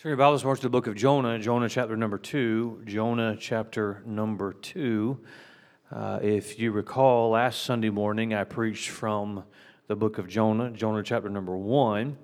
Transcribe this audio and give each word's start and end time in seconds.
Turn 0.00 0.10
your 0.10 0.16
Bibles 0.16 0.42
to 0.42 0.54
the 0.60 0.68
book 0.68 0.86
of 0.86 0.94
Jonah, 0.94 1.40
Jonah 1.40 1.68
chapter 1.68 1.96
number 1.96 2.18
two. 2.18 2.80
Jonah 2.84 3.36
chapter 3.36 4.00
number 4.06 4.52
two. 4.52 5.18
Uh, 5.90 6.20
if 6.22 6.60
you 6.60 6.70
recall, 6.70 7.30
last 7.30 7.64
Sunday 7.64 7.90
morning 7.90 8.32
I 8.32 8.44
preached 8.44 8.90
from 8.90 9.42
the 9.88 9.96
book 9.96 10.18
of 10.18 10.28
Jonah, 10.28 10.70
Jonah 10.70 11.02
chapter 11.02 11.28
number 11.28 11.56
one. 11.56 12.16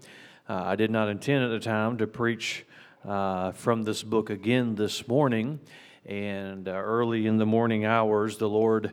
Uh, 0.48 0.62
I 0.66 0.76
did 0.76 0.92
not 0.92 1.08
intend 1.08 1.42
at 1.42 1.48
the 1.48 1.58
time 1.58 1.98
to 1.98 2.06
preach 2.06 2.64
uh, 3.04 3.50
from 3.50 3.82
this 3.82 4.04
book 4.04 4.30
again 4.30 4.76
this 4.76 5.08
morning. 5.08 5.58
And 6.06 6.68
uh, 6.68 6.74
early 6.74 7.26
in 7.26 7.38
the 7.38 7.46
morning 7.46 7.84
hours, 7.84 8.36
the 8.36 8.48
Lord 8.48 8.92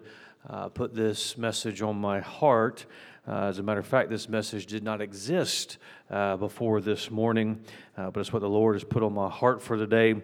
uh, 0.50 0.70
put 0.70 0.96
this 0.96 1.38
message 1.38 1.84
on 1.84 2.02
my 2.02 2.20
heart. 2.20 2.88
Uh, 3.28 3.46
as 3.46 3.60
a 3.60 3.64
matter 3.64 3.80
of 3.80 3.86
fact, 3.86 4.10
this 4.10 4.28
message 4.28 4.66
did 4.66 4.84
not 4.84 5.00
exist 5.00 5.78
uh, 6.10 6.36
before 6.38 6.82
this 6.82 7.12
morning, 7.12 7.64
uh, 7.96 8.10
but 8.10 8.20
it's 8.20 8.34
what 8.34 8.40
the 8.40 8.50
Lord 8.50 8.74
has 8.74 8.84
put 8.84 9.04
on 9.04 9.14
my 9.14 9.30
heart 9.30 9.62
for 9.62 9.78
today, 9.78 10.16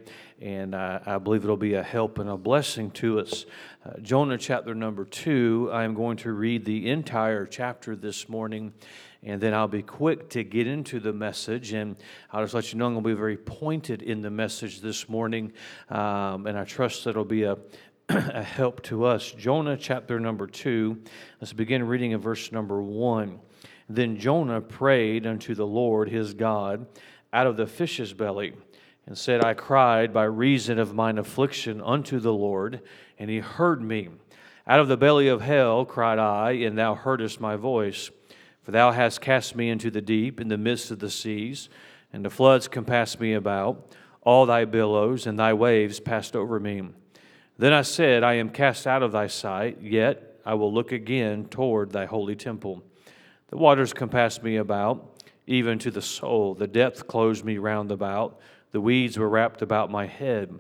and 0.41 0.75
I, 0.75 0.99
I 1.05 1.17
believe 1.19 1.43
it'll 1.43 1.57
be 1.57 1.75
a 1.75 1.83
help 1.83 2.17
and 2.17 2.27
a 2.27 2.35
blessing 2.35 2.89
to 2.91 3.19
us. 3.19 3.45
Uh, 3.85 3.99
Jonah 4.01 4.39
chapter 4.39 4.73
number 4.73 5.05
two, 5.05 5.69
I 5.71 5.83
am 5.83 5.93
going 5.93 6.17
to 6.17 6.31
read 6.31 6.65
the 6.65 6.89
entire 6.89 7.45
chapter 7.45 7.95
this 7.95 8.27
morning, 8.29 8.73
and 9.21 9.39
then 9.39 9.53
I'll 9.53 9.67
be 9.67 9.83
quick 9.83 10.29
to 10.29 10.43
get 10.43 10.65
into 10.65 10.99
the 10.99 11.13
message, 11.13 11.73
and 11.73 11.97
I'll 12.31 12.43
just 12.43 12.55
let 12.55 12.73
you 12.73 12.79
know 12.79 12.87
I'm 12.87 12.93
going 12.93 13.03
to 13.03 13.09
be 13.09 13.13
very 13.13 13.37
pointed 13.37 14.01
in 14.01 14.23
the 14.23 14.31
message 14.31 14.81
this 14.81 15.07
morning, 15.07 15.53
um, 15.89 16.47
and 16.47 16.57
I 16.57 16.63
trust 16.63 17.03
that 17.03 17.11
it'll 17.11 17.25
be 17.25 17.43
a 17.43 17.59
a 18.09 18.41
help 18.41 18.81
to 18.83 19.03
us. 19.03 19.33
Jonah 19.33 19.75
chapter 19.75 20.17
number 20.17 20.47
two. 20.47 21.01
Let's 21.41 21.51
begin 21.51 21.85
reading 21.85 22.11
in 22.11 22.21
verse 22.21 22.53
number 22.53 22.81
one. 22.81 23.39
Then 23.89 24.17
Jonah 24.17 24.61
prayed 24.61 25.27
unto 25.27 25.53
the 25.53 25.67
Lord 25.67 26.07
his 26.09 26.33
God 26.33 26.87
out 27.33 27.47
of 27.47 27.57
the 27.57 27.67
fish's 27.67 28.13
belly, 28.13 28.53
and 29.05 29.17
said, 29.17 29.43
I 29.43 29.53
cried 29.53 30.13
by 30.13 30.23
reason 30.23 30.79
of 30.79 30.95
mine 30.95 31.17
affliction 31.17 31.81
unto 31.81 32.19
the 32.19 32.31
Lord, 32.31 32.81
and 33.19 33.29
he 33.29 33.39
heard 33.39 33.81
me. 33.81 34.07
Out 34.65 34.79
of 34.79 34.87
the 34.87 34.95
belly 34.95 35.27
of 35.27 35.41
hell 35.41 35.83
cried 35.83 36.17
I, 36.17 36.51
and 36.51 36.77
thou 36.77 36.95
heardest 36.95 37.41
my 37.41 37.57
voice. 37.57 38.09
For 38.61 38.71
thou 38.71 38.91
hast 38.91 39.19
cast 39.19 39.53
me 39.53 39.69
into 39.69 39.91
the 39.91 40.01
deep, 40.01 40.39
in 40.39 40.47
the 40.47 40.57
midst 40.57 40.91
of 40.91 40.99
the 40.99 41.09
seas, 41.09 41.67
and 42.13 42.23
the 42.23 42.29
floods 42.29 42.69
compassed 42.69 43.19
me 43.19 43.33
about. 43.33 43.93
All 44.21 44.45
thy 44.45 44.63
billows 44.63 45.27
and 45.27 45.37
thy 45.37 45.51
waves 45.53 45.99
passed 45.99 46.37
over 46.37 46.57
me. 46.57 46.83
Then 47.57 47.73
I 47.73 47.81
said, 47.81 48.23
I 48.23 48.35
am 48.35 48.49
cast 48.49 48.85
out 48.85 49.01
of 49.01 49.11
thy 49.11 49.27
sight, 49.27 49.79
yet 49.81 50.39
I 50.45 50.53
will 50.53 50.71
look 50.71 50.91
again 50.91 51.45
toward 51.45 51.91
thy 51.91 52.05
holy 52.05 52.35
temple. 52.35 52.83
The 53.49 53.57
waters 53.57 53.93
compassed 53.93 54.43
me 54.43 54.57
about, 54.57 55.23
even 55.47 55.79
to 55.79 55.89
the 55.89 56.01
soul. 56.01 56.53
The 56.53 56.67
depth 56.67 57.07
closed 57.07 57.43
me 57.43 57.57
round 57.57 57.91
about. 57.91 58.39
The 58.71 58.81
weeds 58.81 59.17
were 59.17 59.29
wrapped 59.29 59.61
about 59.61 59.89
my 59.89 60.05
head. 60.05 60.53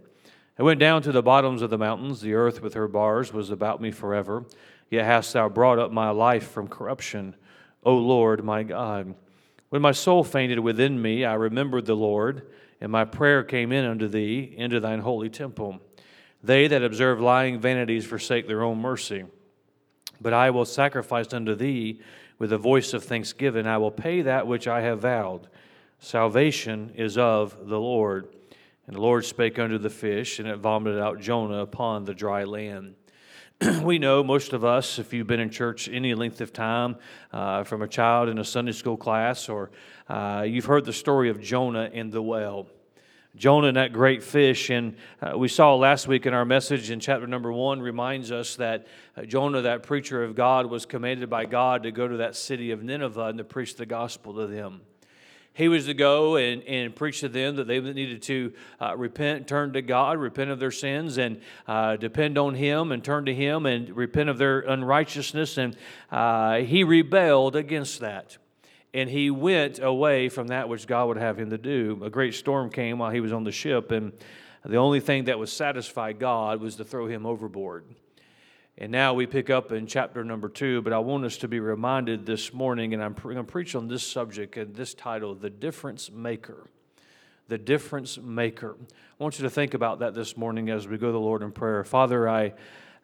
I 0.57 0.63
went 0.63 0.79
down 0.79 1.03
to 1.03 1.11
the 1.11 1.21
bottoms 1.21 1.61
of 1.61 1.69
the 1.69 1.77
mountains. 1.77 2.21
The 2.21 2.33
earth 2.33 2.61
with 2.63 2.73
her 2.73 2.87
bars 2.87 3.31
was 3.31 3.51
about 3.51 3.79
me 3.79 3.91
forever. 3.91 4.45
Yet 4.89 5.05
hast 5.05 5.33
thou 5.33 5.49
brought 5.49 5.77
up 5.77 5.91
my 5.91 6.09
life 6.09 6.49
from 6.49 6.67
corruption, 6.67 7.35
O 7.83 7.95
Lord 7.95 8.43
my 8.43 8.63
God. 8.63 9.13
When 9.69 9.81
my 9.81 9.91
soul 9.91 10.23
fainted 10.23 10.59
within 10.59 10.99
me, 10.99 11.25
I 11.25 11.33
remembered 11.33 11.85
the 11.85 11.95
Lord, 11.95 12.47
and 12.81 12.91
my 12.91 13.05
prayer 13.05 13.43
came 13.43 13.71
in 13.71 13.85
unto 13.85 14.07
thee, 14.07 14.55
into 14.57 14.79
thine 14.79 15.01
holy 15.01 15.29
temple. 15.29 15.81
They 16.43 16.67
that 16.67 16.83
observe 16.83 17.19
lying 17.19 17.59
vanities 17.59 18.05
forsake 18.05 18.47
their 18.47 18.63
own 18.63 18.79
mercy. 18.79 19.25
But 20.21 20.33
I 20.33 20.49
will 20.49 20.65
sacrifice 20.65 21.33
unto 21.33 21.55
thee 21.55 22.01
with 22.39 22.53
a 22.53 22.57
voice 22.57 22.93
of 22.93 23.03
thanksgiving. 23.03 23.67
I 23.67 23.77
will 23.77 23.91
pay 23.91 24.21
that 24.21 24.47
which 24.47 24.67
I 24.67 24.81
have 24.81 25.01
vowed. 25.01 25.47
Salvation 25.99 26.91
is 26.95 27.17
of 27.17 27.67
the 27.67 27.79
Lord. 27.79 28.29
And 28.85 28.95
the 28.95 29.01
Lord 29.01 29.25
spake 29.25 29.59
unto 29.59 29.77
the 29.77 29.89
fish, 29.89 30.39
and 30.39 30.47
it 30.47 30.57
vomited 30.57 30.99
out 30.99 31.19
Jonah 31.19 31.61
upon 31.61 32.05
the 32.05 32.13
dry 32.13 32.45
land. 32.45 32.95
we 33.81 33.97
know, 33.97 34.23
most 34.23 34.53
of 34.53 34.63
us, 34.63 34.99
if 34.99 35.13
you've 35.13 35.27
been 35.27 35.39
in 35.39 35.49
church 35.49 35.89
any 35.89 36.13
length 36.13 36.39
of 36.41 36.53
time, 36.53 36.95
uh, 37.33 37.63
from 37.63 37.81
a 37.81 37.87
child 37.87 38.29
in 38.29 38.37
a 38.37 38.45
Sunday 38.45 38.71
school 38.71 38.95
class, 38.95 39.49
or 39.49 39.71
uh, 40.07 40.45
you've 40.47 40.65
heard 40.65 40.85
the 40.85 40.93
story 40.93 41.29
of 41.29 41.41
Jonah 41.41 41.89
in 41.91 42.11
the 42.11 42.21
well. 42.21 42.67
Jonah 43.37 43.67
and 43.67 43.77
that 43.77 43.93
great 43.93 44.23
fish. 44.23 44.69
And 44.69 44.95
uh, 45.21 45.37
we 45.37 45.47
saw 45.47 45.75
last 45.75 46.07
week 46.07 46.25
in 46.25 46.33
our 46.33 46.45
message 46.45 46.89
in 46.89 46.99
chapter 46.99 47.27
number 47.27 47.51
one 47.51 47.79
reminds 47.79 48.31
us 48.31 48.55
that 48.55 48.87
uh, 49.15 49.23
Jonah, 49.23 49.61
that 49.61 49.83
preacher 49.83 50.23
of 50.23 50.35
God, 50.35 50.65
was 50.65 50.85
commanded 50.85 51.29
by 51.29 51.45
God 51.45 51.83
to 51.83 51.91
go 51.91 52.07
to 52.07 52.17
that 52.17 52.35
city 52.35 52.71
of 52.71 52.83
Nineveh 52.83 53.27
and 53.27 53.37
to 53.37 53.43
preach 53.43 53.75
the 53.75 53.85
gospel 53.85 54.33
to 54.33 54.47
them. 54.47 54.81
He 55.53 55.67
was 55.67 55.85
to 55.85 55.95
go 55.95 56.35
and, 56.35 56.61
and 56.63 56.95
preach 56.95 57.21
to 57.21 57.29
them 57.29 57.55
that 57.55 57.65
they 57.65 57.79
needed 57.79 58.21
to 58.23 58.53
uh, 58.79 58.95
repent, 58.95 59.47
turn 59.47 59.73
to 59.73 59.81
God, 59.81 60.19
repent 60.19 60.51
of 60.51 60.59
their 60.59 60.69
sins, 60.71 61.17
and 61.17 61.41
uh, 61.67 61.95
depend 61.95 62.37
on 62.37 62.53
Him 62.53 62.91
and 62.91 63.03
turn 63.03 63.25
to 63.25 63.33
Him 63.33 63.65
and 63.65 63.95
repent 63.95 64.29
of 64.29 64.37
their 64.37 64.59
unrighteousness. 64.59 65.57
And 65.57 65.75
uh, 66.11 66.57
he 66.57 66.83
rebelled 66.83 67.55
against 67.55 68.01
that 68.01 68.37
and 68.97 69.11
he 69.11 69.29
went 69.29 69.77
away 69.77 70.27
from 70.27 70.47
that 70.47 70.67
which 70.69 70.87
God 70.87 71.07
would 71.09 71.17
have 71.17 71.37
him 71.37 71.51
to 71.51 71.57
do. 71.59 72.01
A 72.03 72.09
great 72.09 72.33
storm 72.33 72.71
came 72.71 72.97
while 72.97 73.11
he 73.11 73.19
was 73.19 73.31
on 73.31 73.43
the 73.43 73.51
ship, 73.51 73.91
and 73.91 74.11
the 74.65 74.77
only 74.77 74.99
thing 74.99 75.25
that 75.25 75.37
would 75.37 75.49
satisfy 75.49 76.13
God 76.13 76.61
was 76.61 76.77
to 76.77 76.83
throw 76.83 77.05
him 77.05 77.23
overboard. 77.23 77.85
And 78.75 78.91
now 78.91 79.13
we 79.13 79.27
pick 79.27 79.51
up 79.51 79.71
in 79.71 79.85
chapter 79.85 80.23
number 80.23 80.49
two, 80.49 80.81
but 80.81 80.93
I 80.93 80.97
want 80.97 81.25
us 81.25 81.37
to 81.37 81.47
be 81.47 81.59
reminded 81.59 82.25
this 82.25 82.51
morning, 82.51 82.95
and 82.95 83.03
I'm 83.03 83.13
going 83.13 83.35
to 83.35 83.43
preach 83.43 83.75
on 83.75 83.87
this 83.87 84.01
subject 84.01 84.57
and 84.57 84.75
this 84.75 84.95
title 84.95 85.35
The 85.35 85.51
Difference 85.51 86.09
Maker. 86.11 86.65
The 87.49 87.59
Difference 87.59 88.17
Maker. 88.17 88.77
I 88.81 89.23
want 89.23 89.37
you 89.37 89.43
to 89.43 89.51
think 89.51 89.75
about 89.75 89.99
that 89.99 90.15
this 90.15 90.35
morning 90.35 90.71
as 90.71 90.87
we 90.87 90.97
go 90.97 91.05
to 91.05 91.11
the 91.11 91.19
Lord 91.19 91.43
in 91.43 91.51
prayer. 91.51 91.83
Father, 91.83 92.27
I 92.27 92.53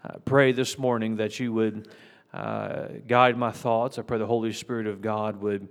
uh, 0.03 0.17
pray 0.25 0.53
this 0.53 0.79
morning 0.79 1.17
that 1.17 1.39
you 1.39 1.53
would 1.53 1.87
uh, 2.33 2.87
guide 3.07 3.37
my 3.37 3.51
thoughts. 3.51 3.99
I 3.99 4.01
pray 4.01 4.17
the 4.17 4.25
Holy 4.25 4.53
Spirit 4.53 4.87
of 4.87 5.01
God 5.01 5.41
would 5.41 5.67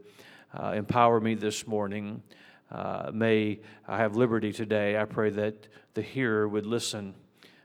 uh, 0.54 0.72
empower 0.76 1.20
me 1.20 1.34
this 1.34 1.66
morning. 1.66 2.22
Uh, 2.70 3.10
may 3.12 3.60
I 3.88 3.98
have 3.98 4.16
liberty 4.16 4.52
today. 4.52 4.96
I 4.96 5.04
pray 5.04 5.30
that 5.30 5.68
the 5.94 6.02
hearer 6.02 6.48
would 6.48 6.64
listen 6.64 7.14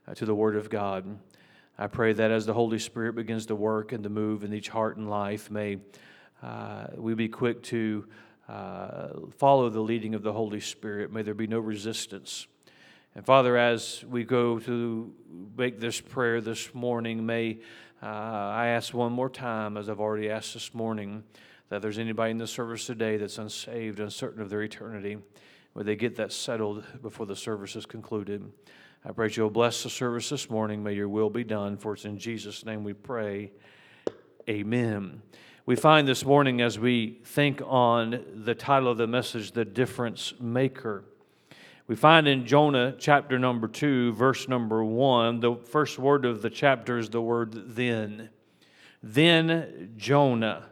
uh, 0.07 0.15
to 0.15 0.25
the 0.25 0.33
Word 0.33 0.55
of 0.55 0.69
God. 0.69 1.19
I 1.77 1.87
pray 1.87 2.13
that 2.13 2.31
as 2.31 2.47
the 2.47 2.53
Holy 2.53 2.79
Spirit 2.79 3.15
begins 3.15 3.45
to 3.45 3.55
work 3.55 3.91
and 3.91 4.03
to 4.03 4.09
move 4.09 4.43
in 4.43 4.51
each 4.51 4.69
heart 4.69 4.97
and 4.97 5.09
life, 5.09 5.51
may 5.51 5.77
uh, 6.41 6.87
we 6.95 7.13
be 7.13 7.29
quick 7.29 7.61
to 7.63 8.07
uh, 8.49 9.09
follow 9.37 9.69
the 9.69 9.81
leading 9.81 10.15
of 10.15 10.23
the 10.23 10.33
Holy 10.33 10.59
Spirit. 10.59 11.11
May 11.11 11.21
there 11.21 11.35
be 11.35 11.47
no 11.47 11.59
resistance. 11.59 12.47
And 13.13 13.25
Father, 13.25 13.57
as 13.57 14.03
we 14.09 14.23
go 14.23 14.59
to 14.59 15.13
make 15.57 15.79
this 15.79 15.99
prayer 16.01 16.41
this 16.41 16.73
morning, 16.73 17.25
may 17.25 17.59
uh, 18.01 18.05
I 18.05 18.67
ask 18.67 18.93
one 18.93 19.11
more 19.11 19.29
time, 19.29 19.75
as 19.75 19.89
I've 19.89 19.99
already 19.99 20.29
asked 20.29 20.53
this 20.53 20.73
morning, 20.73 21.23
that 21.69 21.81
there's 21.81 21.97
anybody 21.97 22.31
in 22.31 22.37
the 22.37 22.47
service 22.47 22.85
today 22.85 23.17
that's 23.17 23.37
unsaved, 23.37 23.99
uncertain 23.99 24.41
of 24.41 24.49
their 24.49 24.61
eternity, 24.61 25.17
would 25.73 25.85
they 25.85 25.95
get 25.95 26.15
that 26.15 26.31
settled 26.31 26.83
before 27.01 27.25
the 27.25 27.35
service 27.35 27.75
is 27.75 27.85
concluded. 27.85 28.51
I 29.05 29.11
pray 29.11 29.29
you'll 29.31 29.49
bless 29.49 29.83
the 29.83 29.89
service 29.89 30.29
this 30.29 30.49
morning. 30.49 30.83
May 30.83 30.93
your 30.93 31.09
will 31.09 31.29
be 31.29 31.43
done, 31.43 31.77
for 31.77 31.93
it's 31.93 32.05
in 32.05 32.17
Jesus' 32.17 32.65
name 32.65 32.83
we 32.83 32.93
pray. 32.93 33.51
Amen. 34.49 35.21
We 35.65 35.75
find 35.75 36.07
this 36.07 36.23
morning 36.23 36.61
as 36.61 36.79
we 36.79 37.19
think 37.25 37.61
on 37.65 38.23
the 38.33 38.55
title 38.55 38.89
of 38.89 38.97
the 38.97 39.07
message, 39.07 39.51
The 39.51 39.65
Difference 39.65 40.33
Maker. 40.39 41.03
We 41.87 41.95
find 41.95 42.27
in 42.27 42.45
Jonah 42.45 42.95
chapter 42.99 43.39
number 43.39 43.69
2, 43.69 44.11
verse 44.11 44.49
number 44.49 44.83
1, 44.83 45.39
the 45.39 45.55
first 45.55 45.97
word 45.97 46.25
of 46.25 46.41
the 46.41 46.49
chapter 46.49 46.97
is 46.97 47.09
the 47.09 47.21
word 47.21 47.75
then. 47.75 48.29
Then 49.01 49.93
Jonah. 49.95 50.65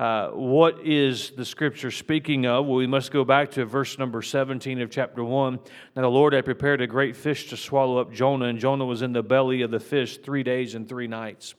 Uh, 0.00 0.30
what 0.30 0.84
is 0.84 1.30
the 1.36 1.44
scripture 1.44 1.92
speaking 1.92 2.44
of? 2.44 2.66
Well, 2.66 2.74
we 2.74 2.88
must 2.88 3.12
go 3.12 3.24
back 3.24 3.52
to 3.52 3.64
verse 3.64 4.00
number 4.00 4.20
17 4.20 4.80
of 4.80 4.90
chapter 4.90 5.22
1. 5.22 5.60
Now, 5.94 6.02
the 6.02 6.08
Lord 6.08 6.32
had 6.32 6.44
prepared 6.44 6.80
a 6.80 6.88
great 6.88 7.14
fish 7.14 7.48
to 7.50 7.56
swallow 7.56 7.98
up 7.98 8.12
Jonah, 8.12 8.46
and 8.46 8.58
Jonah 8.58 8.84
was 8.84 9.02
in 9.02 9.12
the 9.12 9.22
belly 9.22 9.62
of 9.62 9.70
the 9.70 9.78
fish 9.78 10.16
three 10.16 10.42
days 10.42 10.74
and 10.74 10.88
three 10.88 11.06
nights. 11.06 11.54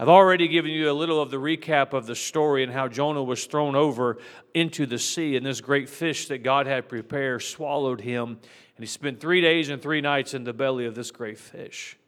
I've 0.00 0.08
already 0.08 0.48
given 0.48 0.70
you 0.70 0.90
a 0.90 0.94
little 0.94 1.20
of 1.20 1.30
the 1.30 1.36
recap 1.36 1.92
of 1.92 2.06
the 2.06 2.16
story 2.16 2.62
and 2.62 2.72
how 2.72 2.88
Jonah 2.88 3.22
was 3.22 3.44
thrown 3.44 3.76
over 3.76 4.16
into 4.54 4.86
the 4.86 4.98
sea, 4.98 5.36
and 5.36 5.44
this 5.44 5.60
great 5.60 5.90
fish 5.90 6.26
that 6.28 6.38
God 6.38 6.66
had 6.66 6.88
prepared 6.88 7.42
swallowed 7.42 8.00
him, 8.00 8.28
and 8.30 8.78
he 8.78 8.86
spent 8.86 9.20
three 9.20 9.42
days 9.42 9.68
and 9.68 9.82
three 9.82 10.00
nights 10.00 10.32
in 10.32 10.44
the 10.44 10.54
belly 10.54 10.86
of 10.86 10.94
this 10.94 11.10
great 11.10 11.38
fish. 11.38 11.98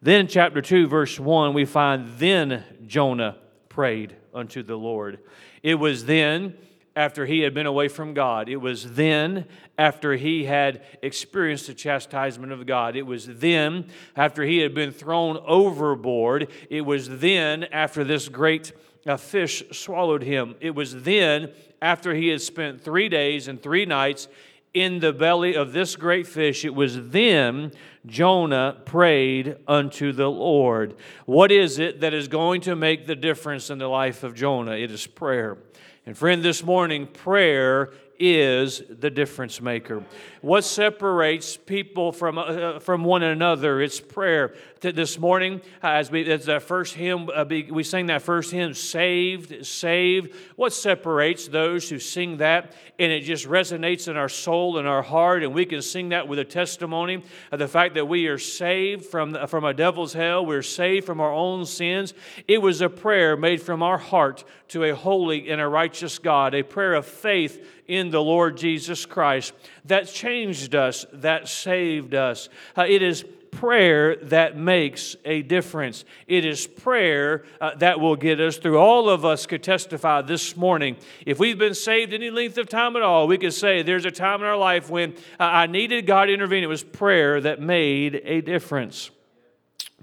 Then, 0.00 0.28
chapter 0.28 0.62
2, 0.62 0.86
verse 0.86 1.18
1, 1.18 1.52
we 1.52 1.64
find 1.64 2.16
then 2.18 2.62
Jonah 2.86 3.38
prayed 3.68 4.14
unto 4.32 4.62
the 4.62 4.76
Lord. 4.76 5.18
It 5.64 5.74
was 5.74 6.04
then 6.04 6.54
after 6.94 7.26
he 7.26 7.40
had 7.40 7.54
been 7.54 7.66
away 7.66 7.88
from 7.88 8.14
God. 8.14 8.48
It 8.48 8.56
was 8.56 8.94
then 8.94 9.46
after 9.78 10.14
he 10.14 10.44
had 10.44 10.82
experienced 11.02 11.66
the 11.66 11.74
chastisement 11.74 12.52
of 12.52 12.66
God. 12.66 12.96
It 12.96 13.06
was 13.06 13.26
then 13.26 13.86
after 14.14 14.42
he 14.44 14.58
had 14.58 14.74
been 14.74 14.92
thrown 14.92 15.38
overboard. 15.46 16.48
It 16.68 16.82
was 16.82 17.20
then 17.20 17.64
after 17.64 18.04
this 18.04 18.28
great 18.28 18.72
uh, 19.06 19.16
fish 19.16 19.62
swallowed 19.72 20.22
him. 20.22 20.54
It 20.60 20.74
was 20.74 21.02
then 21.02 21.52
after 21.80 22.14
he 22.14 22.28
had 22.28 22.40
spent 22.40 22.82
three 22.82 23.08
days 23.08 23.48
and 23.48 23.60
three 23.60 23.86
nights 23.86 24.28
in 24.74 25.00
the 25.00 25.12
belly 25.12 25.54
of 25.54 25.72
this 25.72 25.96
great 25.96 26.26
fish, 26.26 26.64
it 26.64 26.74
was 26.74 27.10
then 27.10 27.72
Jonah 28.06 28.80
prayed 28.86 29.56
unto 29.68 30.12
the 30.12 30.30
Lord. 30.30 30.94
What 31.26 31.52
is 31.52 31.78
it 31.78 32.00
that 32.00 32.14
is 32.14 32.28
going 32.28 32.62
to 32.62 32.74
make 32.74 33.06
the 33.06 33.14
difference 33.14 33.68
in 33.68 33.78
the 33.78 33.88
life 33.88 34.22
of 34.22 34.34
Jonah? 34.34 34.72
It 34.72 34.90
is 34.90 35.06
prayer. 35.06 35.58
And 36.04 36.18
friend, 36.18 36.42
this 36.42 36.64
morning, 36.64 37.06
prayer 37.06 37.92
is 38.18 38.82
the 38.88 39.10
difference 39.10 39.60
maker. 39.60 40.04
What 40.42 40.64
separates 40.64 41.56
people 41.56 42.10
from, 42.12 42.38
uh, 42.38 42.80
from 42.80 43.04
one 43.04 43.22
another? 43.22 43.80
It's 43.80 44.00
prayer. 44.00 44.54
This 44.80 45.16
morning, 45.16 45.60
as 45.80 46.10
we 46.10 46.28
as 46.28 46.46
that 46.46 46.62
first 46.62 46.94
hymn, 46.94 47.30
uh, 47.32 47.44
we 47.48 47.84
sang 47.84 48.06
that 48.06 48.22
first 48.22 48.50
hymn, 48.50 48.74
"Saved, 48.74 49.64
Saved." 49.64 50.34
What 50.56 50.72
separates 50.72 51.46
those 51.46 51.88
who 51.88 52.00
sing 52.00 52.38
that, 52.38 52.74
and 52.98 53.12
it 53.12 53.20
just 53.20 53.48
resonates 53.48 54.08
in 54.08 54.16
our 54.16 54.28
soul 54.28 54.78
and 54.78 54.88
our 54.88 55.02
heart, 55.02 55.44
and 55.44 55.54
we 55.54 55.64
can 55.66 55.82
sing 55.82 56.08
that 56.08 56.26
with 56.26 56.40
a 56.40 56.44
testimony 56.44 57.22
of 57.52 57.60
the 57.60 57.68
fact 57.68 57.94
that 57.94 58.06
we 58.06 58.26
are 58.26 58.38
saved 58.38 59.04
from 59.04 59.34
from 59.46 59.64
a 59.64 59.72
devil's 59.72 60.14
hell. 60.14 60.44
We're 60.44 60.62
saved 60.62 61.06
from 61.06 61.20
our 61.20 61.32
own 61.32 61.64
sins. 61.64 62.12
It 62.48 62.60
was 62.60 62.80
a 62.80 62.88
prayer 62.88 63.36
made 63.36 63.62
from 63.62 63.84
our 63.84 63.98
heart 63.98 64.42
to 64.72 64.84
a 64.84 64.94
holy 64.94 65.50
and 65.50 65.60
a 65.60 65.68
righteous 65.68 66.18
God, 66.18 66.54
a 66.54 66.62
prayer 66.62 66.94
of 66.94 67.06
faith 67.06 67.64
in 67.86 68.10
the 68.10 68.22
Lord 68.22 68.56
Jesus 68.56 69.04
Christ 69.04 69.52
that 69.84 70.08
changed 70.08 70.74
us, 70.74 71.04
that 71.12 71.46
saved 71.46 72.14
us. 72.14 72.48
Uh, 72.76 72.86
it 72.88 73.02
is 73.02 73.24
prayer 73.50 74.16
that 74.16 74.56
makes 74.56 75.14
a 75.26 75.42
difference. 75.42 76.06
It 76.26 76.46
is 76.46 76.66
prayer 76.66 77.44
uh, 77.60 77.74
that 77.76 78.00
will 78.00 78.16
get 78.16 78.40
us 78.40 78.56
through. 78.56 78.78
All 78.78 79.10
of 79.10 79.26
us 79.26 79.44
could 79.44 79.62
testify 79.62 80.22
this 80.22 80.56
morning. 80.56 80.96
If 81.26 81.38
we've 81.38 81.58
been 81.58 81.74
saved 81.74 82.14
any 82.14 82.30
length 82.30 82.56
of 82.56 82.68
time 82.68 82.96
at 82.96 83.02
all, 83.02 83.28
we 83.28 83.36
could 83.36 83.52
say 83.52 83.82
there's 83.82 84.06
a 84.06 84.10
time 84.10 84.40
in 84.40 84.46
our 84.46 84.56
life 84.56 84.88
when 84.88 85.12
uh, 85.38 85.44
I 85.44 85.66
needed 85.66 86.06
God 86.06 86.26
to 86.26 86.32
intervene. 86.32 86.64
It 86.64 86.68
was 86.68 86.82
prayer 86.82 87.42
that 87.42 87.60
made 87.60 88.22
a 88.24 88.40
difference. 88.40 89.10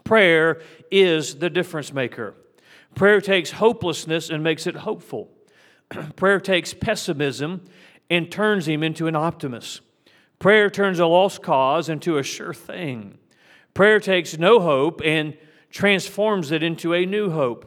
Prayer 0.04 0.62
is 0.92 1.36
the 1.36 1.50
difference 1.50 1.92
maker. 1.92 2.36
Prayer 2.95 3.21
takes 3.21 3.51
hopelessness 3.51 4.30
and 4.30 4.44
makes 4.44 4.68
it 4.68 4.77
hopeful. 4.77 5.30
prayer 6.15 6.39
takes 6.39 6.74
pessimism 6.74 7.65
and 8.09 8.31
turns 8.31 8.68
him 8.68 8.83
into 8.83 9.07
an 9.07 9.15
optimist. 9.15 9.81
Prayer 10.39 10.69
turns 10.69 11.00
a 11.00 11.06
lost 11.06 11.41
cause 11.44 11.89
into 11.89 12.18
a 12.18 12.24
sure 12.24 12.53
thing. 12.53 13.18
Prayer 13.74 14.00
takes 14.00 14.38
no 14.38 14.59
hope 14.59 15.01
and 15.03 15.38
transforms 15.69 16.51
it 16.51 16.63
into 16.63 16.94
a 16.94 17.06
new 17.06 17.30
hope. 17.30 17.65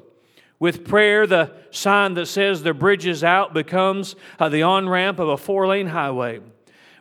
With 0.58 0.84
prayer, 0.84 1.26
the 1.26 1.52
sign 1.70 2.14
that 2.14 2.26
says 2.26 2.62
the 2.62 2.72
bridge 2.72 3.06
is 3.06 3.24
out 3.24 3.52
becomes 3.52 4.14
uh, 4.38 4.48
the 4.48 4.62
on 4.62 4.88
ramp 4.88 5.18
of 5.18 5.28
a 5.28 5.36
four 5.36 5.66
lane 5.66 5.88
highway. 5.88 6.40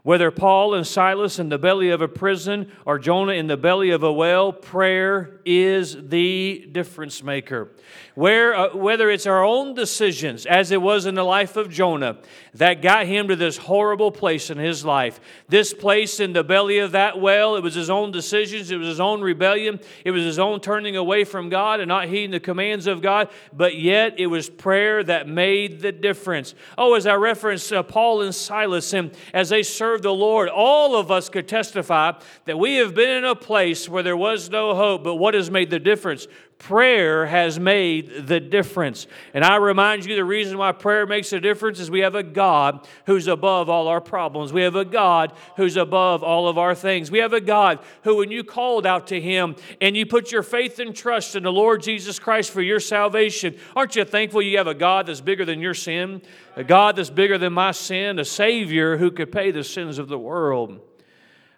Whether 0.03 0.31
Paul 0.31 0.73
and 0.73 0.85
Silas 0.85 1.38
in 1.38 1.50
the 1.50 1.59
belly 1.59 1.91
of 1.91 2.01
a 2.01 2.07
prison 2.07 2.71
or 2.85 2.97
Jonah 2.97 3.33
in 3.33 3.45
the 3.45 3.57
belly 3.57 3.91
of 3.91 4.01
a 4.01 4.12
well, 4.12 4.51
prayer 4.51 5.40
is 5.45 5.97
the 6.09 6.67
difference 6.71 7.23
maker. 7.23 7.69
Where, 8.15 8.53
uh, 8.53 8.75
whether 8.75 9.09
it's 9.09 9.25
our 9.25 9.43
own 9.43 9.73
decisions, 9.73 10.45
as 10.45 10.71
it 10.71 10.81
was 10.81 11.05
in 11.05 11.15
the 11.15 11.23
life 11.23 11.55
of 11.55 11.69
Jonah, 11.69 12.17
that 12.55 12.81
got 12.81 13.05
him 13.05 13.29
to 13.29 13.35
this 13.35 13.57
horrible 13.57 14.11
place 14.11 14.49
in 14.49 14.57
his 14.57 14.83
life. 14.83 15.19
This 15.47 15.73
place 15.73 16.19
in 16.19 16.33
the 16.33 16.43
belly 16.43 16.79
of 16.79 16.91
that 16.91 17.19
well, 17.19 17.55
it 17.55 17.63
was 17.63 17.73
his 17.73 17.89
own 17.89 18.11
decisions, 18.11 18.69
it 18.69 18.77
was 18.77 18.88
his 18.88 18.99
own 18.99 19.21
rebellion, 19.21 19.79
it 20.03 20.11
was 20.11 20.23
his 20.23 20.39
own 20.39 20.59
turning 20.59 20.97
away 20.97 21.23
from 21.23 21.49
God 21.49 21.79
and 21.79 21.87
not 21.87 22.07
heeding 22.07 22.31
the 22.31 22.39
commands 22.39 22.87
of 22.87 23.01
God, 23.01 23.29
but 23.53 23.77
yet 23.77 24.19
it 24.19 24.27
was 24.27 24.49
prayer 24.49 25.03
that 25.03 25.27
made 25.27 25.81
the 25.81 25.91
difference. 25.91 26.53
Oh, 26.77 26.95
as 26.95 27.07
I 27.07 27.15
referenced 27.15 27.71
uh, 27.71 27.83
Paul 27.83 28.21
and 28.21 28.35
Silas, 28.35 28.94
and 28.94 29.11
as 29.33 29.49
they 29.49 29.63
served 29.63 30.03
the 30.03 30.13
Lord, 30.13 30.49
all 30.49 30.95
of 30.95 31.11
us 31.11 31.29
could 31.29 31.47
testify 31.47 32.13
that 32.45 32.59
we 32.59 32.75
have 32.75 32.94
been 32.94 33.09
in 33.09 33.25
a 33.25 33.35
place 33.35 33.87
where 33.87 34.03
there 34.03 34.17
was 34.17 34.49
no 34.49 34.75
hope, 34.75 35.03
but 35.03 35.15
what 35.15 35.31
has 35.33 35.51
made 35.51 35.69
the 35.69 35.80
difference? 35.80 36.28
Prayer 36.57 37.25
has 37.25 37.60
made 37.60 38.28
the 38.28 38.39
difference. 38.39 39.07
And 39.33 39.44
I 39.44 39.56
remind 39.56 40.06
you 40.06 40.16
the 40.16 40.24
reason 40.24 40.60
why 40.60 40.72
prayer 40.74 41.07
makes 41.07 41.33
a 41.33 41.39
difference 41.39 41.80
is 41.80 41.89
we 41.89 42.01
have 42.01 42.13
a 42.13 42.22
God 42.22 42.88
who's 43.07 43.28
above 43.28 43.68
all 43.68 43.88
our 43.88 44.00
problems. 44.00 44.54
We 44.54 44.62
have 44.62 44.75
a 44.75 44.86
God 44.86 45.33
who's 45.57 45.75
above 45.75 46.24
all 46.24 46.48
of 46.48 46.60
our 46.60 46.75
things. 46.75 47.10
We 47.10 47.18
have 47.18 47.33
a 47.33 47.42
God 47.42 47.80
who, 48.04 48.18
when 48.18 48.30
you 48.30 48.44
called 48.44 48.86
out 48.86 49.07
to 49.07 49.19
Him 49.19 49.56
and 49.81 49.98
you 49.98 50.06
put 50.06 50.31
your 50.31 50.44
faith 50.44 50.78
and 50.78 50.95
trust 50.95 51.36
in 51.36 51.42
the 51.44 51.51
Lord 51.51 51.81
Jesus 51.81 52.19
Christ 52.19 52.51
for 52.51 52.62
your 52.62 52.80
salvation, 52.80 53.57
aren't 53.75 53.95
you 53.95 54.06
thankful 54.06 54.44
you 54.44 54.60
have 54.60 54.68
a 54.68 54.75
God 54.75 55.07
that's 55.07 55.22
bigger 55.22 55.45
than 55.45 55.62
your 55.62 55.74
sin? 55.74 56.22
A 56.56 56.63
God 56.63 56.95
that's 56.95 57.10
bigger 57.10 57.39
than 57.39 57.54
my 57.54 57.72
sin, 57.72 58.19
a 58.19 58.25
Savior 58.25 58.98
who 58.98 59.10
could 59.10 59.31
pay 59.31 59.50
the 59.50 59.63
sins 59.63 59.98
of 59.98 60.10
the 60.10 60.19
world. 60.19 60.80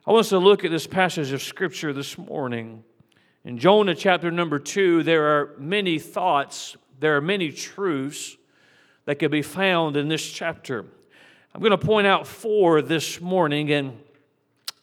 I 0.08 0.12
want 0.12 0.22
us 0.22 0.30
to 0.30 0.38
look 0.38 0.64
at 0.64 0.72
this 0.72 0.88
passage 0.88 1.32
of 1.34 1.42
Scripture 1.42 1.92
this 1.92 2.18
morning. 2.18 2.84
In 3.46 3.58
Jonah 3.58 3.94
chapter 3.94 4.32
number 4.32 4.58
two, 4.58 5.04
there 5.04 5.26
are 5.26 5.52
many 5.58 6.00
thoughts, 6.00 6.78
there 7.02 7.18
are 7.18 7.22
many 7.22 7.52
truths 7.52 8.38
that 9.04 9.20
can 9.20 9.30
be 9.30 9.42
found 9.42 9.98
in 9.98 10.08
this 10.08 10.26
chapter. 10.26 10.86
I'm 11.54 11.60
going 11.60 11.72
to 11.72 11.78
point 11.78 12.08
out 12.08 12.26
four 12.26 12.82
this 12.82 13.20
morning, 13.20 13.70
and 13.74 14.00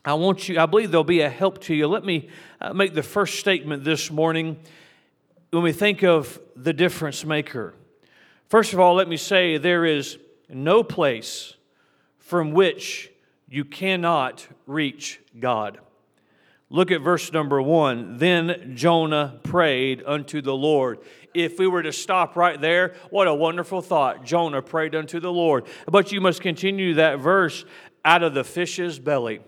I 0.05 0.13
want 0.13 0.47
you, 0.47 0.61
I 0.61 0.67
believe 0.67 0.91
they'll 0.91 1.05
be 1.05 1.23
a 1.23 1.31
help 1.31 1.63
to 1.63 1.75
you. 1.75 1.87
Let 1.87 2.05
me 2.05 2.29
uh, 2.61 2.75
make 2.75 2.93
the 2.93 3.03
first 3.03 3.41
statement 3.41 3.83
this 3.83 4.11
morning 4.11 4.59
when 5.49 5.63
we 5.63 5.73
think 5.73 6.05
of 6.05 6.39
the 6.55 6.75
difference 6.75 7.25
maker. 7.25 7.73
First 8.51 8.75
of 8.75 8.79
all, 8.79 8.95
let 8.95 9.09
me 9.09 9.17
say 9.17 9.57
there 9.57 9.87
is 9.87 10.19
no 10.51 10.83
place 10.83 11.55
from 12.19 12.53
which 12.53 13.11
you 13.49 13.65
cannot 13.65 14.47
reach 14.67 15.19
God. 15.39 15.81
Look 16.73 16.93
at 16.93 17.01
verse 17.01 17.33
number 17.33 17.61
one. 17.61 18.17
Then 18.19 18.75
Jonah 18.77 19.41
prayed 19.43 20.05
unto 20.07 20.41
the 20.41 20.55
Lord. 20.55 21.01
If 21.35 21.59
we 21.59 21.67
were 21.67 21.83
to 21.83 21.93
stop 21.93 22.37
right 22.37 22.61
there, 22.61 22.95
what 23.11 23.27
a 23.27 23.35
wonderful 23.35 23.83
thought. 23.83 24.25
Jonah 24.25 24.63
prayed 24.63 24.95
unto 24.95 25.19
the 25.19 25.33
Lord. 25.33 25.67
But 25.87 26.13
you 26.13 26.21
must 26.21 26.41
continue 26.41 26.95
that 26.95 27.19
verse 27.19 27.65
out 28.05 28.23
of 28.23 28.35
the 28.35 28.45
fish's 28.45 29.01
belly. 29.01 29.41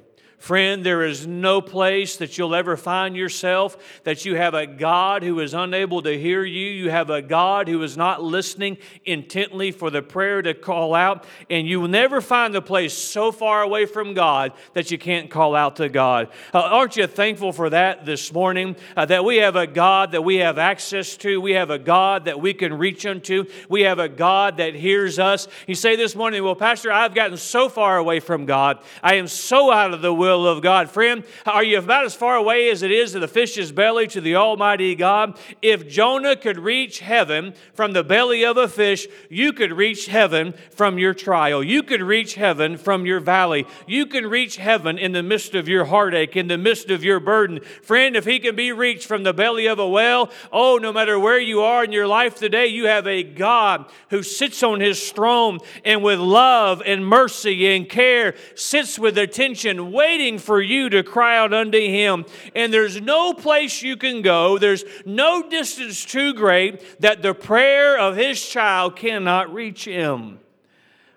Friend, 0.43 0.83
there 0.83 1.05
is 1.05 1.25
no 1.25 1.61
place 1.61 2.17
that 2.17 2.37
you'll 2.37 2.57
ever 2.57 2.77
find 2.77 3.17
yourself 3.17 3.79
that 4.03 4.25
you 4.25 4.35
have 4.35 4.55
a 4.55 4.67
God 4.67 5.23
who 5.23 5.39
is 5.39 5.55
unable 5.55 6.03
to 6.03 6.19
hear 6.19 6.43
you. 6.43 6.67
You 6.67 6.91
have 6.91 7.11
a 7.11 7.23
God 7.23 7.69
who 7.69 7.81
is 7.85 7.97
not 7.97 8.25
listening 8.25 8.79
intently 9.05 9.71
for 9.71 9.89
the 9.89 10.03
prayer 10.03 10.43
to 10.43 10.53
call 10.53 10.97
out. 10.97 11.27
And 11.49 11.69
you 11.69 11.81
will 11.81 11.87
never 11.87 12.21
find 12.21 12.53
the 12.53 12.61
place 12.61 12.93
so 12.93 13.31
far 13.31 13.63
away 13.63 13.87
from 13.87 14.15
God 14.15 14.53
that 14.75 14.91
you 14.91 14.99
can't 14.99 15.31
call 15.31 15.55
out 15.55 15.77
to 15.77 15.89
God. 15.89 16.29
Uh, 16.53 16.59
aren't 16.59 16.97
you 16.97 17.07
thankful 17.07 17.53
for 17.53 17.71
that 17.71 18.05
this 18.05 18.33
morning? 18.33 18.75
Uh, 18.97 19.05
that 19.05 19.25
we 19.25 19.37
have 19.37 19.55
a 19.55 19.69
God 19.69 20.11
that 20.11 20.23
we 20.23 20.39
have 20.39 20.59
access 20.59 21.17
to. 21.19 21.41
We 21.41 21.53
have 21.53 21.71
a 21.71 21.79
God 21.79 22.25
that 22.25 22.41
we 22.41 22.53
can 22.53 22.75
reach 22.75 23.07
unto. 23.07 23.45
We 23.69 23.83
have 23.83 24.01
a 24.01 24.09
God 24.09 24.57
that 24.57 24.75
hears 24.75 25.21
us. 25.21 25.47
You 25.69 25.77
say 25.77 25.95
this 25.95 26.17
morning, 26.17 26.43
well, 26.43 26.57
Pastor, 26.57 26.91
I've 26.91 27.15
gotten 27.15 27.37
so 27.37 27.69
far 27.69 27.97
away 27.97 28.19
from 28.19 28.45
God. 28.45 28.81
I 29.05 29.15
am 29.15 29.29
so 29.29 29.71
out 29.71 29.95
of 29.95 30.03
the 30.03 30.13
will 30.13 30.32
will 30.39 30.47
of 30.47 30.63
God. 30.63 30.91
Friend, 30.91 31.25
are 31.47 31.65
you 31.65 31.79
about 31.79 32.05
as 32.05 32.15
far 32.15 32.37
away 32.37 32.71
as 32.71 32.83
it 32.83 32.91
is 32.91 33.13
to 33.13 33.21
the 33.21 33.29
fish's 33.29 33.73
belly 33.73 34.07
to 34.09 34.21
the 34.21 34.37
Almighty 34.37 34.95
God? 34.95 35.39
If 35.61 35.89
Jonah 35.89 36.37
could 36.37 36.59
reach 36.59 37.01
heaven 37.01 37.55
from 37.75 37.93
the 37.93 38.05
belly 38.05 38.45
of 38.45 38.57
a 38.57 38.69
fish, 38.69 39.07
you 39.29 39.53
could 39.53 39.73
reach 39.73 40.07
heaven 40.07 40.55
from 40.71 40.99
your 40.99 41.15
trial. 41.15 41.63
You 41.63 41.83
could 41.83 42.03
reach 42.03 42.35
heaven 42.35 42.77
from 42.77 43.07
your 43.07 43.21
valley. 43.21 43.67
You 43.87 44.07
can 44.07 44.27
reach 44.27 44.57
heaven 44.57 44.99
in 44.99 45.13
the 45.13 45.23
midst 45.23 45.55
of 45.55 45.69
your 45.69 45.85
heartache, 45.85 46.37
in 46.37 46.49
the 46.49 46.59
midst 46.59 46.91
of 46.91 47.05
your 47.05 47.21
burden. 47.21 47.61
Friend, 47.83 48.17
if 48.17 48.25
he 48.25 48.39
can 48.39 48.57
be 48.57 48.73
reached 48.73 49.07
from 49.07 49.23
the 49.23 49.35
belly 49.35 49.67
of 49.67 49.79
a 49.79 49.89
well, 49.89 50.31
oh, 50.53 50.79
no 50.79 50.93
matter 50.93 51.19
where 51.19 51.41
you 51.41 51.61
are 51.61 51.85
in 51.85 51.93
your 51.93 52.07
life 52.07 52.37
today, 52.37 52.67
you 52.67 52.87
have 52.87 53.07
a 53.07 53.23
God 53.23 53.87
who 54.11 54.23
sits 54.23 54.63
on 54.63 54.81
his 54.81 55.13
throne 55.13 55.59
and 55.85 56.03
with 56.03 56.19
love 56.19 56.83
and 56.85 57.07
mercy 57.07 57.75
and 57.75 57.89
care 57.89 58.35
sits 58.55 58.99
with 58.99 59.19
attention, 59.19 59.93
waiting 59.93 60.22
waiting 60.23 60.39
for 60.39 60.63
you 60.63 60.89
to 60.89 61.03
cry 61.03 61.37
out 61.37 61.53
unto 61.53 61.79
him. 61.81 62.25
And 62.55 62.73
there's 62.73 63.01
no 63.01 63.35
place 63.35 63.83
you 63.83 63.97
can 63.97 64.23
go, 64.23 64.57
there's 64.57 64.85
no 65.05 65.49
distance 65.49 66.05
too 66.05 66.33
great 66.33 67.01
that 67.01 67.23
the 67.23 67.35
prayer 67.35 67.99
of 67.99 68.17
his 68.17 68.41
child 68.47 68.95
cannot 68.95 69.53
reach 69.53 69.85
him. 69.85 70.39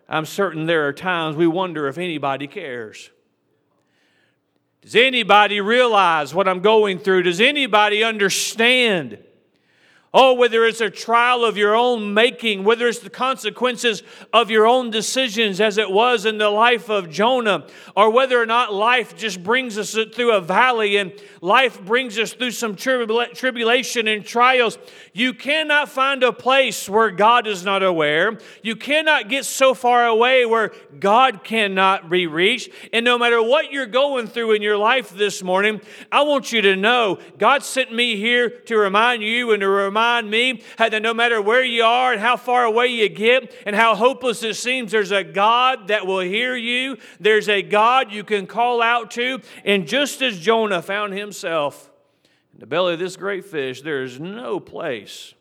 I'm 0.10 0.26
certain 0.26 0.66
there 0.66 0.88
are 0.88 0.94
times 0.94 1.36
we 1.36 1.46
wonder 1.46 1.88
if 1.88 2.00
anybody 2.00 2.48
cares. 2.48 3.12
Does 4.82 4.96
anybody 4.96 5.62
realize 5.62 6.34
what 6.34 6.48
I'm 6.48 6.62
going 6.62 6.98
through? 6.98 7.24
Does 7.24 7.42
anybody 7.42 8.04
understand? 8.04 9.20
Oh, 10.18 10.34
whether 10.34 10.64
it's 10.64 10.80
a 10.80 10.90
trial 10.90 11.44
of 11.44 11.58
your 11.58 11.76
own 11.76 12.14
making, 12.14 12.64
whether 12.64 12.88
it's 12.88 13.00
the 13.00 13.10
consequences 13.10 14.02
of 14.32 14.50
your 14.50 14.66
own 14.66 14.90
decisions, 14.90 15.60
as 15.60 15.78
it 15.78 15.92
was 15.92 16.26
in 16.26 16.38
the 16.38 16.50
life 16.50 16.90
of 16.90 17.10
Jonah, 17.10 17.68
or 17.98 18.10
whether 18.10 18.42
or 18.42 18.46
not 18.46 18.74
life 18.74 19.18
just 19.18 19.44
brings 19.44 19.78
us 19.78 19.92
through 19.92 20.32
a 20.32 20.40
valley 20.40 20.96
and 20.96 21.12
life 21.42 21.84
brings 21.84 22.18
us 22.18 22.32
through 22.32 22.52
some 22.52 22.78
tribulation 22.78 24.08
and 24.08 24.26
trials, 24.26 24.78
you 25.12 25.34
cannot 25.34 25.90
find 25.90 26.24
a 26.24 26.32
place 26.32 26.88
where 26.88 27.12
God 27.12 27.46
is 27.46 27.66
not 27.66 27.84
aware. 27.84 28.40
You 28.64 28.78
cannot 28.78 29.28
get 29.28 29.44
so 29.44 29.74
far 29.74 30.06
away 30.06 30.46
where 30.46 30.72
God 30.98 31.44
cannot 31.44 32.10
be 32.10 32.26
reached. 32.26 32.70
And 32.94 33.04
no 33.04 33.18
matter 33.18 33.44
what 33.44 33.74
you're 33.74 33.86
going 33.86 34.28
through 34.28 34.54
in 34.54 34.62
your 34.62 34.78
life 34.78 35.10
this 35.10 35.44
morning, 35.44 35.82
I 36.10 36.22
want 36.22 36.54
you 36.54 36.62
to 36.62 36.78
know 36.78 37.20
God 37.38 37.64
sent 37.64 37.92
me 37.92 38.16
here 38.16 38.50
to 38.50 38.78
remind 38.78 39.22
you 39.22 39.52
and 39.52 39.60
to 39.60 39.68
remind 39.68 40.05
remind 40.06 40.30
me 40.30 40.62
that 40.78 41.02
no 41.02 41.14
matter 41.14 41.42
where 41.42 41.64
you 41.64 41.84
are 41.84 42.14
and 42.14 42.22
how 42.22 42.38
far 42.38 42.64
away 42.64 42.88
you 42.88 43.10
get 43.10 43.54
and 43.66 43.76
how 43.76 43.96
hopeless 43.96 44.44
it 44.44 44.56
seems, 44.56 44.92
there's 44.92 45.12
a 45.12 45.24
God 45.24 45.88
that 45.88 46.06
will 46.06 46.20
hear 46.20 46.56
you. 46.56 46.98
There's 47.20 47.50
a 47.50 47.62
God 47.62 48.12
you 48.12 48.24
can 48.24 48.46
call 48.46 48.82
out 48.82 49.12
to. 49.12 49.42
And 49.64 49.88
just 49.88 50.22
as 50.22 50.40
Jonah 50.40 50.82
found 50.82 51.14
himself 51.14 51.92
in 52.54 52.60
the 52.60 52.68
belly 52.68 52.94
of 52.94 53.00
this 53.00 53.18
great 53.18 53.46
fish, 53.46 53.82
there 53.82 54.04
is 54.04 54.20
no 54.20 54.60
place 54.60 55.34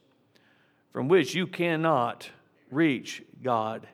from 0.93 1.09
which 1.09 1.35
you 1.35 1.47
cannot 1.47 2.31
reach 2.71 3.23
God. 3.43 3.87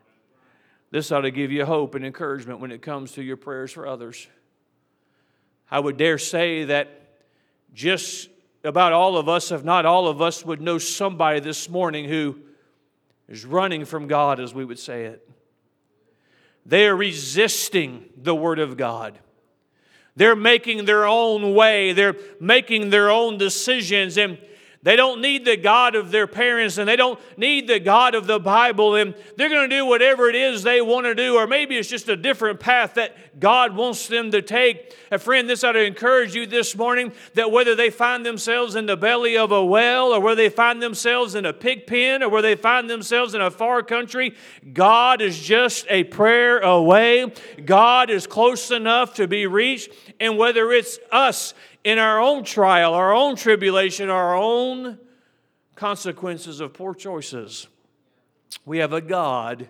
This 0.91 1.11
ought 1.13 1.23
to 1.23 1.31
give 1.31 1.53
you 1.53 1.65
hope 1.65 1.95
and 1.95 2.05
encouragement 2.05 2.61
when 2.61 2.73
it 2.73 2.83
comes 2.83 3.13
to 3.13 3.23
your 3.23 3.37
prayers 3.37 3.73
for 3.73 3.87
others. 3.87 4.29
I 5.71 5.79
would 5.79 5.97
dare 5.97 6.19
say 6.19 6.65
that 6.65 6.89
just 7.73 8.29
about 8.65 8.93
all 8.93 9.17
of 9.17 9.29
us, 9.29 9.51
if 9.51 9.65
not 9.65 9.87
all 9.87 10.09
of 10.09 10.21
us, 10.21 10.45
would 10.45 10.61
know 10.61 10.79
somebody 10.79 11.41
this 11.41 11.69
morning 11.69 12.07
who 12.07 12.39
is 13.29 13.45
running 13.45 13.85
from 13.85 14.07
God, 14.07 14.41
as 14.41 14.53
we 14.53 14.65
would 14.65 14.79
say 14.79 15.05
it. 15.05 15.29
They 16.67 16.87
are 16.87 16.97
resisting 16.97 18.05
the 18.17 18.35
Word 18.35 18.59
of 18.59 18.77
God. 18.77 19.19
They're 20.17 20.37
making 20.37 20.85
their 20.85 21.07
own 21.07 21.55
way, 21.55 21.93
they're 21.93 22.17
making 22.41 22.91
their 22.91 23.11
own 23.11 23.39
decisions. 23.39 24.19
And 24.19 24.39
they 24.83 24.97
don't 24.97 25.21
need 25.21 25.45
the 25.45 25.59
God 25.59 25.95
of 25.95 26.11
their 26.11 26.27
parents 26.27 26.79
and 26.79 26.89
they 26.89 26.97
don't 26.97 27.21
need 27.37 27.69
the 27.69 27.79
God 27.79 28.15
of 28.15 28.27
the 28.27 28.39
Bible, 28.39 28.95
and 28.95 29.15
they're 29.37 29.51
going 29.51 29.69
to 29.69 29.77
do 29.77 29.85
whatever 29.85 30.29
it 30.31 30.35
is 30.35 30.63
they 30.63 30.81
want 30.81 31.05
to 31.05 31.15
do, 31.15 31.37
or 31.37 31.47
maybe 31.47 31.77
it's 31.77 31.89
just 31.89 32.09
a 32.09 32.17
different 32.17 32.61
path 32.61 32.95
that 32.95 33.39
God 33.39 33.77
wants 33.77 34.09
them 34.09 34.31
to 34.31 34.41
take. 34.41 34.97
A 35.11 35.19
friend, 35.19 35.49
this 35.49 35.65
ought 35.65 35.73
to 35.73 35.85
encourage 35.85 36.35
you 36.35 36.47
this 36.47 36.75
morning 36.75 37.13
that 37.35 37.53
whether 37.53 37.75
they 37.75 37.91
find 37.91 38.25
themselves 38.25 38.75
in 38.75 38.87
the 38.87 38.97
belly 38.97 39.37
of 39.37 39.53
a 39.53 39.63
well, 39.63 40.13
or 40.13 40.21
whether 40.21 40.37
they 40.37 40.49
find 40.49 40.83
themselves 40.83 41.35
in 41.35 41.45
a 41.45 41.53
pig 41.53 41.87
pen, 41.87 42.23
or 42.23 42.31
where 42.31 42.43
they 42.43 42.57
find 42.57 42.89
themselves 42.89 43.35
in 43.35 43.41
a 43.43 43.51
far 43.51 43.83
country, 43.83 44.35
God 44.73 45.21
is 45.21 45.39
just 45.39 45.87
a 45.91 46.05
prayer 46.05 46.59
away. 46.61 47.33
God 47.65 48.09
is 48.09 48.27
close 48.27 48.71
enough 48.71 49.15
to 49.15 49.29
be 49.29 49.47
reached, 49.47 49.91
and 50.21 50.37
whether 50.37 50.71
it's 50.71 50.99
us 51.11 51.55
in 51.83 51.99
our 51.99 52.21
own 52.21 52.45
trial, 52.45 52.93
our 52.93 53.13
own 53.13 53.35
tribulation, 53.35 54.11
our 54.11 54.37
own 54.37 54.99
consequences 55.75 56.61
of 56.61 56.75
poor 56.75 56.95
choices. 56.95 57.67
We 58.67 58.79
have 58.79 58.93
a 58.93 59.01
God 59.01 59.69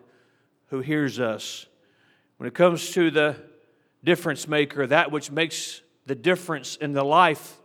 who 0.67 0.81
hears 0.81 1.21
us. 1.21 1.67
When 2.37 2.49
it 2.49 2.55
comes 2.55 2.91
to 2.91 3.11
the 3.11 3.37
difference 4.03 4.49
maker, 4.49 4.87
that 4.89 5.13
which 5.13 5.31
makes 5.31 5.83
the 6.07 6.15
difference 6.15 6.77
in 6.77 6.93
the 6.93 7.05
life 7.05 7.59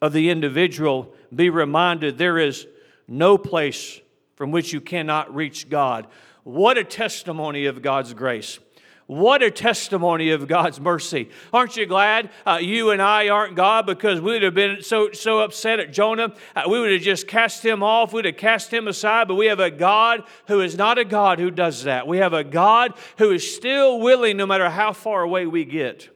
of 0.00 0.12
the 0.12 0.30
individual, 0.30 1.12
be 1.34 1.50
reminded 1.50 2.16
there 2.16 2.38
is 2.38 2.66
no 3.08 3.36
place 3.36 4.00
from 4.36 4.50
which 4.50 4.72
you 4.72 4.80
cannot 4.80 5.34
reach 5.34 5.68
God. 5.68 6.06
What 6.44 6.78
a 6.78 6.84
testimony 6.84 7.66
of 7.66 7.82
God's 7.82 8.14
grace. 8.14 8.58
What 9.06 9.40
a 9.40 9.52
testimony 9.52 10.30
of 10.30 10.48
God's 10.48 10.80
mercy. 10.80 11.30
Aren't 11.52 11.76
you 11.76 11.86
glad 11.86 12.30
uh, 12.44 12.58
you 12.60 12.90
and 12.90 13.00
I 13.00 13.28
aren't 13.28 13.54
God 13.54 13.86
because 13.86 14.20
we 14.20 14.32
would 14.32 14.42
have 14.42 14.54
been 14.54 14.82
so, 14.82 15.12
so 15.12 15.40
upset 15.40 15.78
at 15.78 15.92
Jonah? 15.92 16.34
Uh, 16.56 16.64
we 16.68 16.80
would 16.80 16.90
have 16.90 17.02
just 17.02 17.28
cast 17.28 17.64
him 17.64 17.84
off, 17.84 18.12
we 18.12 18.18
would 18.18 18.24
have 18.24 18.36
cast 18.36 18.72
him 18.72 18.88
aside, 18.88 19.28
but 19.28 19.36
we 19.36 19.46
have 19.46 19.60
a 19.60 19.70
God 19.70 20.24
who 20.48 20.60
is 20.60 20.76
not 20.76 20.98
a 20.98 21.04
God 21.04 21.38
who 21.38 21.52
does 21.52 21.84
that. 21.84 22.08
We 22.08 22.18
have 22.18 22.32
a 22.32 22.42
God 22.42 22.94
who 23.18 23.30
is 23.30 23.54
still 23.54 24.00
willing, 24.00 24.36
no 24.36 24.46
matter 24.46 24.68
how 24.68 24.92
far 24.92 25.22
away 25.22 25.46
we 25.46 25.64
get, 25.64 26.08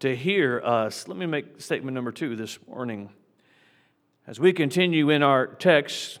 to 0.00 0.16
hear 0.16 0.60
us. 0.64 1.06
Let 1.06 1.16
me 1.16 1.26
make 1.26 1.60
statement 1.60 1.94
number 1.94 2.10
two 2.10 2.34
this 2.34 2.58
morning. 2.66 3.10
As 4.26 4.40
we 4.40 4.52
continue 4.52 5.10
in 5.10 5.22
our 5.22 5.46
text, 5.46 6.18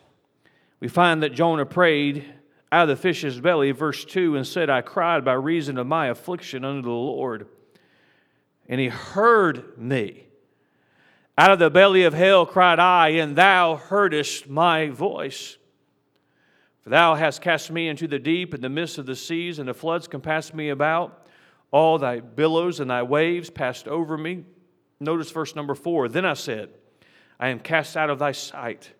we 0.78 0.86
find 0.86 1.24
that 1.24 1.32
Jonah 1.32 1.66
prayed 1.66 2.32
out 2.74 2.82
of 2.82 2.88
the 2.88 3.00
fish's 3.00 3.40
belly, 3.40 3.70
verse 3.70 4.04
2, 4.04 4.34
and 4.34 4.44
said, 4.44 4.68
I 4.68 4.80
cried 4.80 5.24
by 5.24 5.34
reason 5.34 5.78
of 5.78 5.86
my 5.86 6.08
affliction 6.08 6.64
unto 6.64 6.82
the 6.82 6.90
Lord. 6.90 7.46
And 8.68 8.80
he 8.80 8.88
heard 8.88 9.78
me. 9.78 10.26
Out 11.38 11.52
of 11.52 11.60
the 11.60 11.70
belly 11.70 12.02
of 12.02 12.14
hell 12.14 12.44
cried 12.44 12.80
I, 12.80 13.10
and 13.10 13.36
thou 13.36 13.76
heardest 13.76 14.48
my 14.48 14.88
voice. 14.88 15.56
For 16.82 16.90
thou 16.90 17.14
hast 17.14 17.40
cast 17.40 17.70
me 17.70 17.86
into 17.86 18.08
the 18.08 18.18
deep, 18.18 18.52
in 18.52 18.60
the 18.60 18.68
midst 18.68 18.98
of 18.98 19.06
the 19.06 19.14
seas, 19.14 19.60
and 19.60 19.68
the 19.68 19.72
floods 19.72 20.08
compassed 20.08 20.52
me 20.52 20.70
about. 20.70 21.28
All 21.70 21.96
thy 21.96 22.18
billows 22.18 22.80
and 22.80 22.90
thy 22.90 23.04
waves 23.04 23.50
passed 23.50 23.86
over 23.86 24.18
me. 24.18 24.46
Notice 24.98 25.30
verse 25.30 25.54
number 25.54 25.76
four. 25.76 26.08
Then 26.08 26.24
I 26.24 26.34
said, 26.34 26.70
I 27.38 27.50
am 27.50 27.60
cast 27.60 27.96
out 27.96 28.10
of 28.10 28.18
thy 28.18 28.32
sight. 28.32 28.90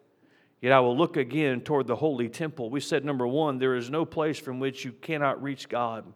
Yet 0.64 0.73
I 0.73 0.80
will 0.80 0.97
look 0.97 1.18
again 1.18 1.61
toward 1.61 1.87
the 1.87 1.97
holy 1.97 2.30
temple. 2.30 2.71
We 2.71 2.80
said, 2.80 3.04
number 3.04 3.26
one, 3.26 3.59
there 3.59 3.76
is 3.76 3.90
no 3.90 4.06
place 4.06 4.38
from 4.38 4.61
which 4.61 4.83
you 4.83 4.92
cannot 4.92 5.42
reach 5.42 5.68
God. 5.68 6.11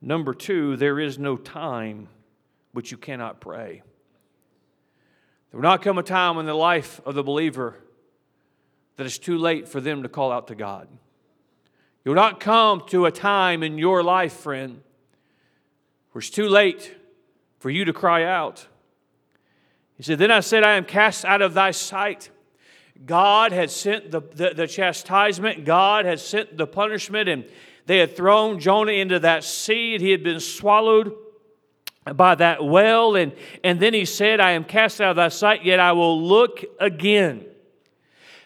Number 0.00 0.34
two, 0.34 0.74
there 0.74 0.98
is 0.98 1.16
no 1.16 1.36
time 1.36 2.08
which 2.72 2.90
you 2.90 2.96
cannot 2.96 3.40
pray. 3.40 3.82
There 5.52 5.60
will 5.60 5.62
not 5.62 5.80
come 5.80 5.96
a 5.96 6.02
time 6.02 6.38
in 6.38 6.46
the 6.46 6.54
life 6.54 7.00
of 7.06 7.14
the 7.14 7.22
believer 7.22 7.76
that 8.96 9.06
it's 9.06 9.16
too 9.16 9.38
late 9.38 9.68
for 9.68 9.80
them 9.80 10.02
to 10.02 10.08
call 10.08 10.32
out 10.32 10.48
to 10.48 10.56
God. 10.56 10.88
You'll 12.04 12.16
not 12.16 12.40
come 12.40 12.82
to 12.88 13.06
a 13.06 13.12
time 13.12 13.62
in 13.62 13.78
your 13.78 14.02
life, 14.02 14.32
friend, 14.32 14.82
where 16.10 16.18
it's 16.18 16.30
too 16.30 16.48
late 16.48 16.96
for 17.60 17.70
you 17.70 17.84
to 17.84 17.92
cry 17.92 18.24
out. 18.24 18.66
He 19.96 20.02
said, 20.02 20.18
Then 20.18 20.32
I 20.32 20.40
said, 20.40 20.64
I 20.64 20.72
am 20.72 20.84
cast 20.84 21.24
out 21.24 21.42
of 21.42 21.54
thy 21.54 21.70
sight. 21.70 22.30
God 23.04 23.52
had 23.52 23.70
sent 23.70 24.10
the, 24.10 24.20
the, 24.20 24.54
the, 24.54 24.66
chastisement, 24.66 25.64
God 25.64 26.04
had 26.04 26.20
sent 26.20 26.56
the 26.56 26.66
punishment, 26.66 27.28
and 27.28 27.44
they 27.86 27.98
had 27.98 28.16
thrown 28.16 28.58
Jonah 28.58 28.92
into 28.92 29.18
that 29.20 29.44
sea, 29.44 29.94
and 29.94 30.02
he 30.02 30.10
had 30.10 30.22
been 30.22 30.40
swallowed 30.40 31.14
by 32.14 32.34
that 32.36 32.64
well. 32.64 33.16
And, 33.16 33.32
and 33.62 33.80
then 33.80 33.94
he 33.94 34.04
said, 34.04 34.40
I 34.40 34.52
am 34.52 34.64
cast 34.64 35.00
out 35.00 35.10
of 35.10 35.16
thy 35.16 35.28
sight, 35.28 35.64
yet 35.64 35.80
I 35.80 35.92
will 35.92 36.20
look 36.20 36.64
again. 36.80 37.44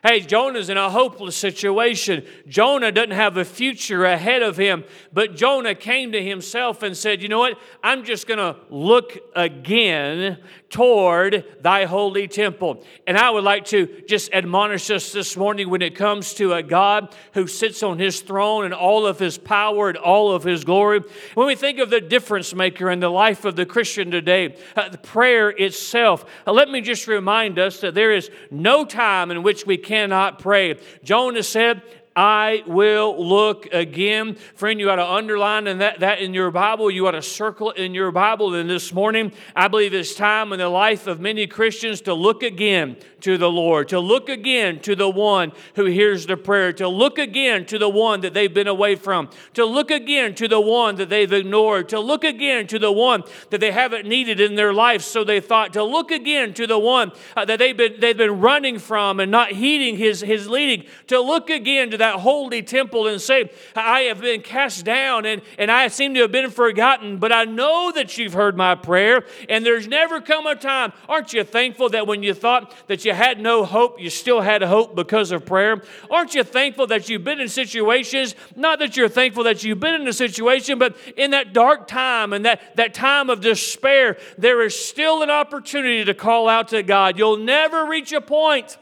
Hey, 0.02 0.20
Jonah's 0.20 0.70
in 0.70 0.78
a 0.78 0.88
hopeless 0.88 1.36
situation. 1.36 2.24
Jonah 2.48 2.90
doesn't 2.90 3.10
have 3.10 3.36
a 3.36 3.44
future 3.44 4.06
ahead 4.06 4.42
of 4.42 4.56
him, 4.56 4.84
but 5.12 5.36
Jonah 5.36 5.74
came 5.74 6.12
to 6.12 6.22
himself 6.22 6.82
and 6.82 6.96
said, 6.96 7.20
You 7.20 7.28
know 7.28 7.38
what? 7.38 7.58
I'm 7.84 8.04
just 8.04 8.26
going 8.26 8.38
to 8.38 8.56
look 8.70 9.18
again 9.36 10.38
toward 10.70 11.44
thy 11.60 11.84
holy 11.84 12.28
temple. 12.28 12.82
And 13.06 13.18
I 13.18 13.28
would 13.28 13.44
like 13.44 13.66
to 13.66 14.02
just 14.08 14.32
admonish 14.32 14.90
us 14.90 15.12
this 15.12 15.36
morning 15.36 15.68
when 15.68 15.82
it 15.82 15.96
comes 15.96 16.32
to 16.34 16.54
a 16.54 16.62
God 16.62 17.14
who 17.34 17.48
sits 17.48 17.82
on 17.82 17.98
his 17.98 18.20
throne 18.20 18.64
and 18.64 18.72
all 18.72 19.04
of 19.04 19.18
his 19.18 19.36
power 19.36 19.88
and 19.88 19.98
all 19.98 20.32
of 20.32 20.44
his 20.44 20.64
glory. 20.64 21.00
When 21.34 21.48
we 21.48 21.56
think 21.56 21.80
of 21.80 21.90
the 21.90 22.00
difference 22.00 22.54
maker 22.54 22.88
in 22.88 23.00
the 23.00 23.10
life 23.10 23.44
of 23.44 23.56
the 23.56 23.66
Christian 23.66 24.12
today, 24.12 24.56
uh, 24.76 24.88
the 24.88 24.98
prayer 24.98 25.50
itself, 25.50 26.24
uh, 26.46 26.52
let 26.52 26.70
me 26.70 26.80
just 26.80 27.08
remind 27.08 27.58
us 27.58 27.80
that 27.80 27.94
there 27.94 28.12
is 28.12 28.30
no 28.50 28.84
time 28.84 29.32
in 29.32 29.42
which 29.42 29.66
we 29.66 29.76
cannot 29.76 30.38
pray. 30.38 30.78
Jonah 31.02 31.42
said, 31.42 31.82
I 32.16 32.64
will 32.66 33.24
look 33.24 33.66
again. 33.72 34.34
Friend, 34.54 34.78
you 34.80 34.90
ought 34.90 34.96
to 34.96 35.08
underline 35.08 35.66
in 35.66 35.78
that, 35.78 36.00
that 36.00 36.20
in 36.20 36.34
your 36.34 36.50
Bible. 36.50 36.90
You 36.90 37.06
ought 37.06 37.12
to 37.12 37.22
circle 37.22 37.70
in 37.70 37.94
your 37.94 38.10
Bible. 38.10 38.54
And 38.54 38.68
this 38.68 38.92
morning, 38.92 39.32
I 39.54 39.68
believe 39.68 39.94
it's 39.94 40.14
time 40.14 40.52
in 40.52 40.58
the 40.58 40.68
life 40.68 41.06
of 41.06 41.20
many 41.20 41.46
Christians 41.46 42.00
to 42.02 42.14
look 42.14 42.42
again 42.42 42.96
to 43.20 43.38
the 43.38 43.50
Lord, 43.50 43.88
to 43.88 44.00
look 44.00 44.28
again 44.28 44.80
to 44.80 44.96
the 44.96 45.08
one 45.08 45.52
who 45.74 45.86
hears 45.86 46.26
the 46.26 46.36
prayer, 46.36 46.72
to 46.74 46.88
look 46.88 47.18
again 47.18 47.66
to 47.66 47.78
the 47.78 47.88
one 47.88 48.20
that 48.20 48.34
they've 48.34 48.52
been 48.52 48.68
away 48.68 48.94
from, 48.94 49.28
to 49.54 49.64
look 49.64 49.90
again 49.90 50.34
to 50.36 50.48
the 50.48 50.60
one 50.60 50.96
that 50.96 51.08
they've 51.08 51.32
ignored, 51.32 51.88
to 51.88 52.00
look 52.00 52.24
again 52.24 52.66
to 52.66 52.78
the 52.78 52.92
one 52.92 53.22
that 53.50 53.60
they 53.60 53.70
haven't 53.70 54.06
needed 54.06 54.40
in 54.40 54.54
their 54.54 54.72
life, 54.72 55.02
so 55.02 55.24
they 55.24 55.40
thought, 55.40 55.72
to 55.72 55.82
look 55.82 56.10
again 56.10 56.54
to 56.54 56.66
the 56.66 56.78
one 56.78 57.12
uh, 57.36 57.44
that 57.44 57.58
they've 57.58 57.76
been, 57.76 58.00
they've 58.00 58.16
been 58.16 58.40
running 58.40 58.78
from 58.78 59.20
and 59.20 59.30
not 59.30 59.52
heeding 59.52 59.96
his, 59.96 60.20
his 60.20 60.48
leading, 60.48 60.86
to 61.06 61.20
look 61.20 61.50
again 61.50 61.90
to 61.90 61.98
that 61.98 62.20
holy 62.20 62.62
temple 62.62 63.06
and 63.06 63.20
say, 63.20 63.50
I 63.74 64.00
have 64.02 64.20
been 64.20 64.42
cast 64.42 64.84
down 64.84 65.26
and, 65.26 65.42
and 65.58 65.70
I 65.70 65.88
seem 65.88 66.14
to 66.14 66.20
have 66.20 66.32
been 66.32 66.50
forgotten, 66.50 67.18
but 67.18 67.32
I 67.32 67.44
know 67.44 67.92
that 67.92 68.18
you've 68.18 68.32
heard 68.32 68.56
my 68.56 68.74
prayer, 68.74 69.24
and 69.48 69.64
there's 69.64 69.86
never 69.86 70.20
come 70.20 70.46
a 70.46 70.54
time. 70.54 70.92
Aren't 71.08 71.32
you 71.32 71.44
thankful 71.44 71.88
that 71.90 72.06
when 72.06 72.22
you 72.22 72.34
thought 72.34 72.74
that 72.86 73.04
you 73.10 73.16
had 73.16 73.40
no 73.40 73.64
hope, 73.64 74.00
you 74.00 74.08
still 74.08 74.40
had 74.40 74.62
hope 74.62 74.94
because 74.94 75.32
of 75.32 75.44
prayer? 75.44 75.82
Aren't 76.08 76.34
you 76.34 76.44
thankful 76.44 76.86
that 76.86 77.08
you've 77.08 77.24
been 77.24 77.40
in 77.40 77.48
situations, 77.48 78.36
not 78.54 78.78
that 78.78 78.96
you're 78.96 79.08
thankful 79.08 79.44
that 79.44 79.64
you've 79.64 79.80
been 79.80 80.00
in 80.00 80.06
a 80.06 80.12
situation, 80.12 80.78
but 80.78 80.96
in 81.16 81.32
that 81.32 81.52
dark 81.52 81.88
time 81.88 82.32
and 82.32 82.44
that, 82.44 82.76
that 82.76 82.94
time 82.94 83.28
of 83.28 83.40
despair, 83.40 84.16
there 84.38 84.62
is 84.62 84.78
still 84.78 85.22
an 85.22 85.30
opportunity 85.30 86.04
to 86.04 86.14
call 86.14 86.48
out 86.48 86.68
to 86.68 86.84
God. 86.84 87.18
You'll 87.18 87.36
never 87.36 87.86
reach 87.86 88.12
a 88.12 88.20
point 88.20 88.78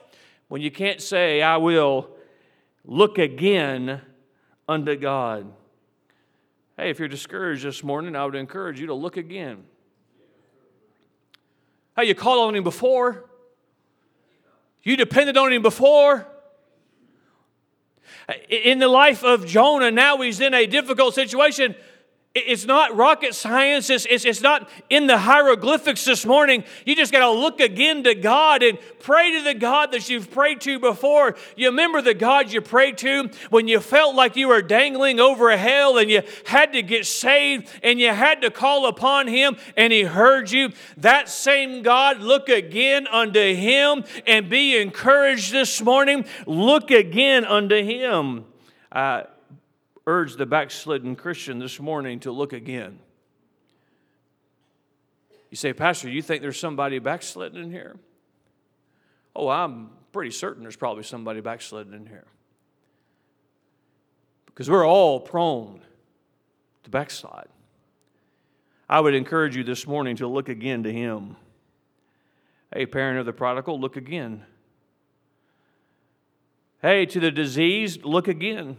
when 0.48 0.60
you 0.60 0.70
can't 0.70 1.00
say, 1.00 1.40
I 1.40 1.56
will 1.56 2.10
look 2.84 3.16
again 3.16 4.02
unto 4.68 4.94
God. 4.94 5.50
Hey, 6.76 6.90
if 6.90 6.98
you're 6.98 7.08
discouraged 7.08 7.64
this 7.64 7.82
morning, 7.82 8.14
I 8.14 8.26
would 8.26 8.34
encourage 8.34 8.78
you 8.78 8.88
to 8.88 8.94
look 8.94 9.16
again. 9.16 9.64
Hey, 11.96 12.04
you 12.04 12.14
called 12.14 12.48
on 12.48 12.54
Him 12.54 12.62
before, 12.62 13.27
you 14.88 14.96
depended 14.96 15.36
on 15.36 15.52
Him 15.52 15.62
before. 15.62 16.26
In 18.48 18.78
the 18.78 18.88
life 18.88 19.22
of 19.22 19.46
Jonah, 19.46 19.90
now 19.90 20.18
he's 20.18 20.40
in 20.40 20.52
a 20.52 20.66
difficult 20.66 21.14
situation. 21.14 21.74
It's 22.34 22.66
not 22.66 22.94
rocket 22.94 23.34
science. 23.34 23.88
It's, 23.88 24.06
it's, 24.08 24.24
it's, 24.26 24.42
not 24.42 24.68
in 24.90 25.06
the 25.06 25.16
hieroglyphics 25.16 26.04
this 26.04 26.26
morning. 26.26 26.62
You 26.84 26.94
just 26.94 27.10
got 27.10 27.20
to 27.20 27.30
look 27.30 27.58
again 27.58 28.04
to 28.04 28.14
God 28.14 28.62
and 28.62 28.78
pray 29.00 29.32
to 29.32 29.42
the 29.42 29.54
God 29.54 29.92
that 29.92 30.10
you've 30.10 30.30
prayed 30.30 30.60
to 30.62 30.78
before. 30.78 31.36
You 31.56 31.68
remember 31.68 32.02
the 32.02 32.12
God 32.12 32.52
you 32.52 32.60
prayed 32.60 32.98
to 32.98 33.30
when 33.48 33.66
you 33.66 33.80
felt 33.80 34.14
like 34.14 34.36
you 34.36 34.48
were 34.48 34.60
dangling 34.60 35.20
over 35.20 35.48
a 35.48 35.56
hell 35.56 35.96
and 35.96 36.10
you 36.10 36.22
had 36.44 36.74
to 36.74 36.82
get 36.82 37.06
saved 37.06 37.68
and 37.82 37.98
you 37.98 38.10
had 38.10 38.42
to 38.42 38.50
call 38.50 38.86
upon 38.86 39.26
Him 39.26 39.56
and 39.76 39.90
He 39.90 40.02
heard 40.02 40.50
you. 40.50 40.72
That 40.98 41.30
same 41.30 41.82
God, 41.82 42.20
look 42.20 42.50
again 42.50 43.06
unto 43.06 43.54
Him 43.54 44.04
and 44.26 44.50
be 44.50 44.76
encouraged 44.76 45.50
this 45.50 45.80
morning. 45.80 46.26
Look 46.46 46.90
again 46.90 47.46
unto 47.46 47.82
Him. 47.82 48.44
Uh, 48.92 49.22
urge 50.08 50.36
the 50.36 50.46
backslidden 50.46 51.14
Christian 51.14 51.58
this 51.58 51.78
morning 51.78 52.18
to 52.20 52.32
look 52.32 52.54
again. 52.54 52.98
You 55.50 55.56
say, 55.58 55.74
Pastor, 55.74 56.08
you 56.08 56.22
think 56.22 56.40
there's 56.40 56.58
somebody 56.58 56.98
backslidden 56.98 57.62
in 57.62 57.70
here? 57.70 57.94
Oh, 59.36 59.48
I'm 59.48 59.90
pretty 60.10 60.30
certain 60.30 60.62
there's 60.62 60.76
probably 60.76 61.02
somebody 61.02 61.42
backslidden 61.42 61.92
in 61.92 62.06
here. 62.06 62.24
Because 64.46 64.70
we're 64.70 64.86
all 64.86 65.20
prone 65.20 65.82
to 66.84 66.90
backslide. 66.90 67.48
I 68.88 69.00
would 69.00 69.14
encourage 69.14 69.56
you 69.56 69.62
this 69.62 69.86
morning 69.86 70.16
to 70.16 70.26
look 70.26 70.48
again 70.48 70.84
to 70.84 70.92
Him. 70.92 71.36
Hey, 72.72 72.86
parent 72.86 73.18
of 73.18 73.26
the 73.26 73.34
prodigal, 73.34 73.78
look 73.78 73.96
again. 73.96 74.46
Hey, 76.80 77.04
to 77.04 77.20
the 77.20 77.30
diseased, 77.30 78.04
look 78.04 78.26
again. 78.26 78.78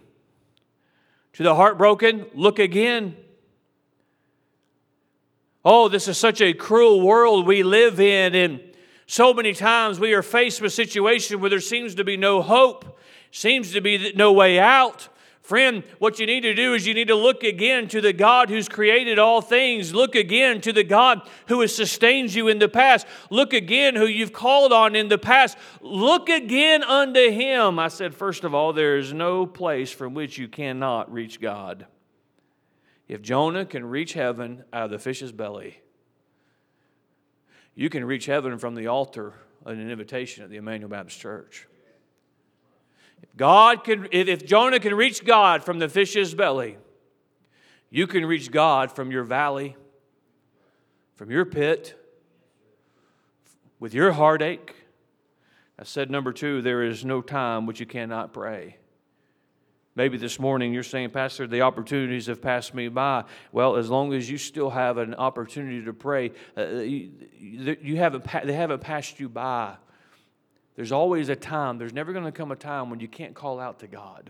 To 1.33 1.43
the 1.43 1.55
heartbroken, 1.55 2.25
look 2.33 2.59
again. 2.59 3.15
Oh, 5.63 5.88
this 5.88 6.07
is 6.07 6.17
such 6.17 6.41
a 6.41 6.53
cruel 6.53 7.01
world 7.01 7.45
we 7.45 7.63
live 7.63 8.00
in, 8.00 8.33
and 8.33 8.62
so 9.05 9.33
many 9.33 9.53
times 9.53 10.00
we 10.00 10.13
are 10.13 10.21
faced 10.21 10.62
with 10.62 10.74
situations 10.74 11.39
where 11.39 11.50
there 11.50 11.59
seems 11.59 11.95
to 11.95 12.03
be 12.03 12.15
no 12.15 12.41
hope, 12.41 12.98
seems 13.31 13.74
to 13.74 13.81
be 13.81 14.13
no 14.15 14.31
way 14.31 14.59
out. 14.59 15.09
Friend, 15.41 15.84
what 15.98 16.19
you 16.19 16.27
need 16.27 16.41
to 16.41 16.53
do 16.53 16.74
is 16.74 16.86
you 16.86 16.93
need 16.93 17.08
to 17.08 17.15
look 17.15 17.43
again 17.43 17.88
to 17.88 18.01
the 18.01 18.13
God 18.13 18.50
who's 18.50 18.69
created 18.69 19.17
all 19.17 19.41
things. 19.41 19.93
Look 19.93 20.13
again 20.13 20.62
to 20.62 20.72
the 20.72 20.84
God 20.84 21.27
who 21.48 21.62
has 21.62 21.75
sustained 21.75 22.34
you 22.34 22.48
in 22.48 22.60
the 22.60 22.69
past. 22.69 23.08
Look 23.31 23.53
again 23.53 23.96
who 23.96 24.05
you've 24.05 24.34
called 24.34 24.72
on 24.72 24.96
in 24.96 25.08
the 25.08 25.17
past. 25.17 25.58
Look 25.81 26.29
again 26.29 26.84
unto 26.84 27.31
Him. 27.31 27.79
I 27.79 27.88
said, 27.88 28.13
first 28.13 28.43
of 28.43 28.53
all, 28.53 28.74
there 28.74 28.98
is 28.98 29.12
no 29.12 29.48
place 29.48 29.91
from 29.91 30.13
which 30.13 30.38
you 30.38 30.48
cannot 30.48 31.12
reach 31.12 31.41
God. 31.41 31.88
If 33.08 33.24
Jonah 33.24 33.65
can 33.65 33.86
reach 33.86 34.13
heaven 34.13 34.63
out 34.72 34.86
of 34.86 34.91
the 34.91 35.00
fish's 35.00 35.31
belly, 35.31 35.81
you 37.74 37.89
can 37.89 38.05
reach 38.05 38.27
heaven 38.27 38.60
from 38.60 38.75
the 38.75 38.86
altar 38.88 39.34
an 39.65 39.89
invitation 39.89 40.43
at 40.43 40.50
the 40.50 40.58
Emmanuel 40.58 40.89
Baptist 40.89 41.19
Church. 41.19 41.65
God 43.39 43.86
can, 43.86 44.10
if 44.12 44.46
Jonah 44.46 44.81
can 44.81 44.93
reach 44.93 45.24
God 45.24 45.63
from 45.63 45.79
the 45.79 45.88
fish's 45.88 46.36
belly, 46.36 46.75
you 47.89 48.05
can 48.05 48.25
reach 48.25 48.51
God 48.51 48.91
from 48.91 49.12
your 49.12 49.24
valley, 49.24 49.77
from 51.15 51.31
your 51.31 51.46
pit, 51.46 51.96
with 53.79 53.93
your 53.93 54.12
heartache. 54.12 54.75
I 55.80 55.86
said, 55.86 56.12
number 56.12 56.34
two, 56.34 56.62
there 56.62 56.84
is 56.84 57.06
no 57.06 57.21
time 57.21 57.65
which 57.65 57.80
you 57.80 57.86
cannot 57.86 58.34
pray. 58.34 58.75
Maybe 59.95 60.17
this 60.17 60.38
morning 60.38 60.73
you're 60.73 60.84
saying, 60.84 61.12
Pastor, 61.12 61.47
the 61.47 61.62
opportunities 61.62 62.25
have 62.25 62.41
passed 62.41 62.73
me 62.73 62.89
by. 62.89 63.23
Well, 63.54 63.78
as 63.78 63.89
long 63.89 64.12
as 64.12 64.30
you 64.30 64.38
still 64.38 64.69
have 64.69 64.97
an 64.97 65.15
opportunity 65.15 65.86
to 65.86 65.93
pray, 65.93 66.34
uh, 66.58 66.65
you, 66.65 67.12
you 67.39 67.95
haven't, 67.95 68.25
they 68.43 68.52
haven't 68.52 68.82
passed 68.82 69.17
you 69.21 69.30
by. 69.30 69.78
There's 70.79 70.93
always 70.93 71.27
a 71.27 71.35
time, 71.35 71.77
there's 71.77 71.91
never 71.91 72.13
going 72.13 72.23
to 72.23 72.31
come 72.31 72.53
a 72.53 72.55
time 72.55 72.89
when 72.89 73.01
you 73.01 73.09
can't 73.09 73.35
call 73.35 73.59
out 73.59 73.79
to 73.79 73.87
God. 73.87 74.29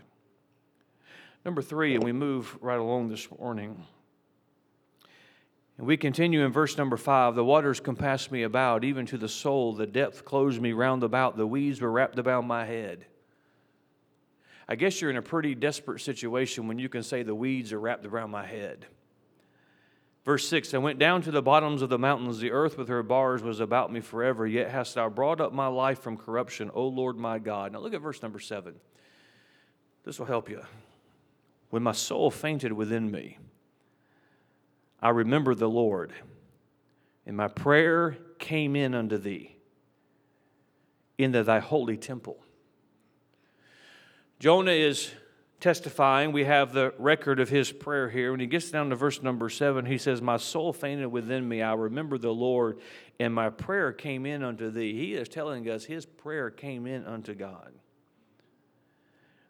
Number 1.44 1.62
three, 1.62 1.94
and 1.94 2.02
we 2.02 2.10
move 2.10 2.58
right 2.60 2.80
along 2.80 3.08
this 3.08 3.28
morning. 3.38 3.86
And 5.78 5.86
we 5.86 5.96
continue 5.96 6.44
in 6.44 6.50
verse 6.50 6.76
number 6.76 6.96
five 6.96 7.36
the 7.36 7.44
waters 7.44 7.78
compassed 7.78 8.32
me 8.32 8.42
about, 8.42 8.82
even 8.82 9.06
to 9.06 9.16
the 9.16 9.28
soul, 9.28 9.74
the 9.74 9.86
depth 9.86 10.24
closed 10.24 10.60
me 10.60 10.72
round 10.72 11.04
about, 11.04 11.36
the 11.36 11.46
weeds 11.46 11.80
were 11.80 11.92
wrapped 11.92 12.18
about 12.18 12.44
my 12.44 12.64
head. 12.64 13.04
I 14.68 14.74
guess 14.74 15.00
you're 15.00 15.10
in 15.10 15.18
a 15.18 15.22
pretty 15.22 15.54
desperate 15.54 16.00
situation 16.00 16.66
when 16.66 16.80
you 16.80 16.88
can 16.88 17.04
say 17.04 17.22
the 17.22 17.32
weeds 17.32 17.72
are 17.72 17.78
wrapped 17.78 18.06
around 18.06 18.32
my 18.32 18.44
head. 18.44 18.86
Verse 20.30 20.46
6 20.46 20.74
I 20.74 20.78
went 20.78 21.00
down 21.00 21.22
to 21.22 21.32
the 21.32 21.42
bottoms 21.42 21.82
of 21.82 21.88
the 21.88 21.98
mountains. 21.98 22.38
The 22.38 22.52
earth 22.52 22.78
with 22.78 22.86
her 22.86 23.02
bars 23.02 23.42
was 23.42 23.58
about 23.58 23.92
me 23.92 23.98
forever. 23.98 24.46
Yet 24.46 24.70
hast 24.70 24.94
thou 24.94 25.08
brought 25.08 25.40
up 25.40 25.52
my 25.52 25.66
life 25.66 25.98
from 25.98 26.16
corruption, 26.16 26.70
O 26.72 26.86
Lord 26.86 27.16
my 27.16 27.40
God. 27.40 27.72
Now 27.72 27.80
look 27.80 27.94
at 27.94 28.00
verse 28.00 28.22
number 28.22 28.38
7. 28.38 28.76
This 30.04 30.20
will 30.20 30.26
help 30.26 30.48
you. 30.48 30.62
When 31.70 31.82
my 31.82 31.90
soul 31.90 32.30
fainted 32.30 32.72
within 32.72 33.10
me, 33.10 33.38
I 35.02 35.08
remembered 35.08 35.58
the 35.58 35.68
Lord, 35.68 36.12
and 37.26 37.36
my 37.36 37.48
prayer 37.48 38.16
came 38.38 38.76
in 38.76 38.94
unto 38.94 39.18
thee 39.18 39.56
into 41.18 41.42
thy 41.42 41.58
holy 41.58 41.96
temple. 41.96 42.38
Jonah 44.38 44.70
is 44.70 45.10
testifying. 45.60 46.32
We 46.32 46.44
have 46.44 46.72
the 46.72 46.94
record 46.98 47.38
of 47.38 47.48
his 47.48 47.70
prayer 47.70 48.08
here. 48.08 48.30
When 48.30 48.40
he 48.40 48.46
gets 48.46 48.70
down 48.70 48.90
to 48.90 48.96
verse 48.96 49.22
number 49.22 49.48
seven, 49.48 49.86
he 49.86 49.98
says, 49.98 50.20
My 50.20 50.38
soul 50.38 50.72
fainted 50.72 51.08
within 51.08 51.46
me. 51.48 51.62
I 51.62 51.74
remember 51.74 52.18
the 52.18 52.32
Lord, 52.32 52.80
and 53.18 53.34
my 53.34 53.50
prayer 53.50 53.92
came 53.92 54.26
in 54.26 54.42
unto 54.42 54.70
thee. 54.70 54.94
He 54.94 55.14
is 55.14 55.28
telling 55.28 55.68
us 55.68 55.84
his 55.84 56.06
prayer 56.06 56.50
came 56.50 56.86
in 56.86 57.04
unto 57.04 57.34
God. 57.34 57.72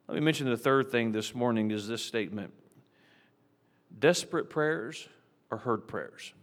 Let 0.09 0.15
me 0.17 0.21
mention 0.21 0.51
the 0.51 0.57
third 0.57 0.91
thing 0.91 1.13
this 1.13 1.35
morning 1.35 1.71
is 1.71 1.87
this 1.87 2.05
statement 2.05 2.53
Desperate 3.97 4.51
prayers 4.51 5.09
are 5.51 5.59
heard 5.59 5.87
prayers. 5.87 6.35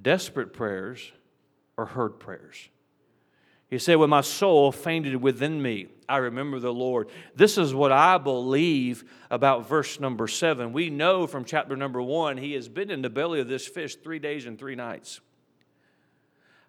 Desperate 0.00 0.52
prayers 0.52 1.12
are 1.76 1.86
heard 1.86 2.18
prayers. 2.18 2.68
He 3.68 3.78
said, 3.78 3.96
When 3.96 4.10
my 4.10 4.22
soul 4.22 4.72
fainted 4.72 5.16
within 5.16 5.60
me, 5.60 5.88
I 6.08 6.16
remember 6.18 6.58
the 6.58 6.72
Lord. 6.72 7.10
This 7.34 7.58
is 7.58 7.74
what 7.74 7.92
I 7.92 8.16
believe 8.16 9.04
about 9.30 9.68
verse 9.68 10.00
number 10.00 10.26
seven. 10.26 10.72
We 10.72 10.88
know 10.88 11.26
from 11.26 11.44
chapter 11.44 11.76
number 11.76 12.00
one, 12.00 12.38
he 12.38 12.54
has 12.54 12.68
been 12.68 12.90
in 12.90 13.02
the 13.02 13.10
belly 13.10 13.40
of 13.40 13.48
this 13.48 13.66
fish 13.66 13.96
three 13.96 14.18
days 14.18 14.46
and 14.46 14.58
three 14.58 14.74
nights. 14.74 15.20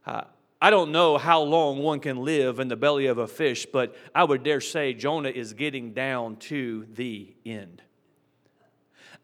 Uh, 0.06 0.24
I 0.62 0.72
don't 0.72 0.92
know 0.92 1.18
how 1.18 1.42
long 1.42 1.80
one 1.80 2.02
can 2.02 2.18
live 2.18 2.60
in 2.60 2.68
the 2.68 2.76
belly 2.76 3.06
of 3.06 3.18
a 3.18 3.28
fish, 3.28 3.66
but 3.66 3.96
I 4.14 4.26
would 4.26 4.44
dare 4.44 4.60
say 4.60 4.94
Jonah 4.94 5.30
is 5.30 5.54
getting 5.54 5.94
down 5.94 6.36
to 6.38 6.86
the 6.94 7.34
end. 7.46 7.82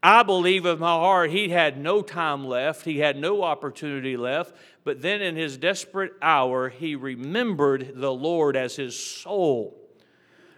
I 0.02 0.24
believe 0.24 0.64
with 0.64 0.80
my 0.80 0.94
heart 0.94 1.32
he 1.32 1.50
had 1.50 1.78
no 1.78 2.02
time 2.02 2.46
left, 2.46 2.86
he 2.86 3.00
had 3.00 3.18
no 3.18 3.44
opportunity 3.44 4.16
left, 4.16 4.56
but 4.86 5.02
then 5.02 5.22
in 5.22 5.36
his 5.36 5.58
desperate 5.58 6.14
hour, 6.22 6.70
he 6.70 6.96
remembered 6.96 7.94
the 7.96 8.14
Lord 8.14 8.56
as 8.56 8.78
his 8.78 8.98
soul 8.98 9.85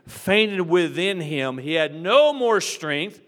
fainted 0.07 0.61
within 0.61 1.21
him. 1.21 1.57
He 1.57 1.73
had 1.73 1.93
no 1.93 2.33
more 2.33 2.61
strength, 2.61 3.21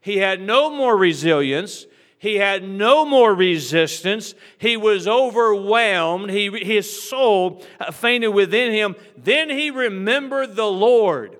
he 0.00 0.18
had 0.18 0.40
no 0.40 0.70
more 0.70 0.96
resilience. 0.96 1.86
He 2.20 2.34
had 2.34 2.68
no 2.68 3.04
more 3.04 3.32
resistance. 3.32 4.34
He 4.58 4.76
was 4.76 5.06
overwhelmed. 5.06 6.30
He, 6.30 6.50
his 6.64 7.08
soul 7.08 7.62
fainted 7.92 8.34
within 8.34 8.72
him. 8.72 8.96
Then 9.16 9.48
he 9.48 9.70
remembered 9.70 10.56
the 10.56 10.66
Lord. 10.66 11.36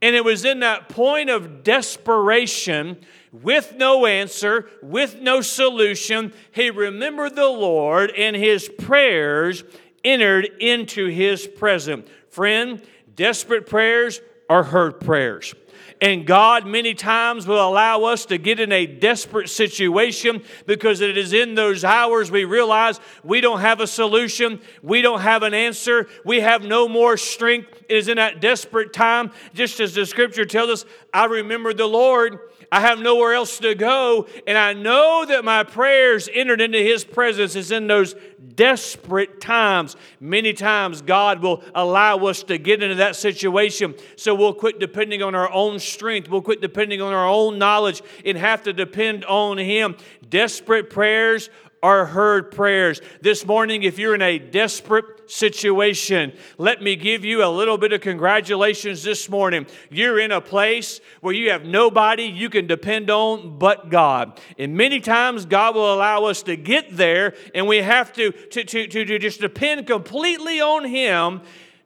And 0.00 0.16
it 0.16 0.24
was 0.24 0.44
in 0.44 0.58
that 0.60 0.88
point 0.88 1.30
of 1.30 1.62
desperation, 1.62 2.96
with 3.30 3.76
no 3.76 4.04
answer, 4.04 4.68
with 4.82 5.20
no 5.20 5.40
solution, 5.40 6.32
he 6.50 6.70
remembered 6.70 7.36
the 7.36 7.48
Lord 7.48 8.10
and 8.10 8.34
his 8.34 8.68
prayers 8.68 9.62
entered 10.04 10.50
into 10.58 11.06
his 11.06 11.46
presence. 11.46 12.10
Friend, 12.28 12.82
desperate 13.14 13.66
prayers 13.66 14.20
are 14.48 14.62
heard 14.62 15.00
prayers. 15.00 15.54
And 16.02 16.26
God, 16.26 16.66
many 16.66 16.94
times, 16.94 17.46
will 17.46 17.64
allow 17.64 18.02
us 18.04 18.26
to 18.26 18.36
get 18.36 18.58
in 18.58 18.72
a 18.72 18.86
desperate 18.86 19.48
situation 19.48 20.42
because 20.66 21.00
it 21.00 21.16
is 21.16 21.32
in 21.32 21.54
those 21.54 21.84
hours 21.84 22.28
we 22.28 22.44
realize 22.44 22.98
we 23.22 23.40
don't 23.40 23.60
have 23.60 23.78
a 23.80 23.86
solution, 23.86 24.60
we 24.82 25.00
don't 25.00 25.20
have 25.20 25.44
an 25.44 25.54
answer, 25.54 26.08
we 26.24 26.40
have 26.40 26.64
no 26.64 26.88
more 26.88 27.16
strength. 27.16 27.84
It 27.88 27.96
is 27.96 28.08
in 28.08 28.16
that 28.16 28.40
desperate 28.40 28.92
time, 28.92 29.30
just 29.54 29.78
as 29.78 29.94
the 29.94 30.04
scripture 30.04 30.44
tells 30.44 30.70
us, 30.70 30.84
I 31.14 31.26
remember 31.26 31.72
the 31.72 31.86
Lord 31.86 32.40
I 32.72 32.80
have 32.80 33.00
nowhere 33.00 33.34
else 33.34 33.58
to 33.58 33.74
go. 33.74 34.26
And 34.46 34.56
I 34.56 34.72
know 34.72 35.26
that 35.28 35.44
my 35.44 35.62
prayers 35.62 36.26
entered 36.32 36.62
into 36.62 36.78
His 36.78 37.04
presence 37.04 37.54
is 37.54 37.70
in 37.70 37.86
those 37.86 38.14
desperate 38.54 39.42
times. 39.42 39.94
Many 40.20 40.54
times, 40.54 41.02
God 41.02 41.42
will 41.42 41.62
allow 41.74 42.16
us 42.20 42.42
to 42.44 42.56
get 42.56 42.82
into 42.82 42.94
that 42.94 43.14
situation. 43.14 43.94
So 44.16 44.34
we'll 44.34 44.54
quit 44.54 44.80
depending 44.80 45.22
on 45.22 45.34
our 45.34 45.52
own 45.52 45.80
strength. 45.80 46.30
We'll 46.30 46.40
quit 46.40 46.62
depending 46.62 47.02
on 47.02 47.12
our 47.12 47.28
own 47.28 47.58
knowledge 47.58 48.00
and 48.24 48.38
have 48.38 48.62
to 48.62 48.72
depend 48.72 49.26
on 49.26 49.58
Him. 49.58 49.94
Desperate 50.30 50.88
prayers 50.88 51.50
are 51.82 52.06
heard 52.06 52.52
prayers. 52.52 53.02
This 53.20 53.44
morning, 53.44 53.82
if 53.82 53.98
you're 53.98 54.14
in 54.14 54.22
a 54.22 54.38
desperate 54.38 55.21
situation, 55.32 56.32
let 56.58 56.82
me 56.82 56.94
give 56.94 57.24
you 57.24 57.44
a 57.44 57.48
little 57.48 57.78
bit 57.78 57.92
of 57.92 58.00
congratulations 58.00 59.02
this 59.02 59.28
morning. 59.28 59.66
You're 59.90 60.20
in 60.20 60.30
a 60.30 60.40
place 60.40 61.00
where 61.20 61.34
you 61.34 61.50
have 61.50 61.64
nobody 61.64 62.24
you 62.24 62.50
can 62.50 62.66
depend 62.66 63.10
on 63.10 63.58
but 63.58 63.88
God. 63.88 64.38
And 64.58 64.76
many 64.76 65.00
times, 65.00 65.46
God 65.46 65.74
will 65.74 65.94
allow 65.94 66.24
us 66.24 66.42
to 66.44 66.56
get 66.56 66.96
there, 66.96 67.34
and 67.54 67.66
we 67.66 67.78
have 67.78 68.12
to, 68.12 68.32
to, 68.32 68.64
to, 68.64 68.86
to, 68.86 69.04
to 69.04 69.18
just 69.18 69.40
depend 69.40 69.86
completely 69.86 70.60
on 70.60 70.84
Him. 70.84 71.40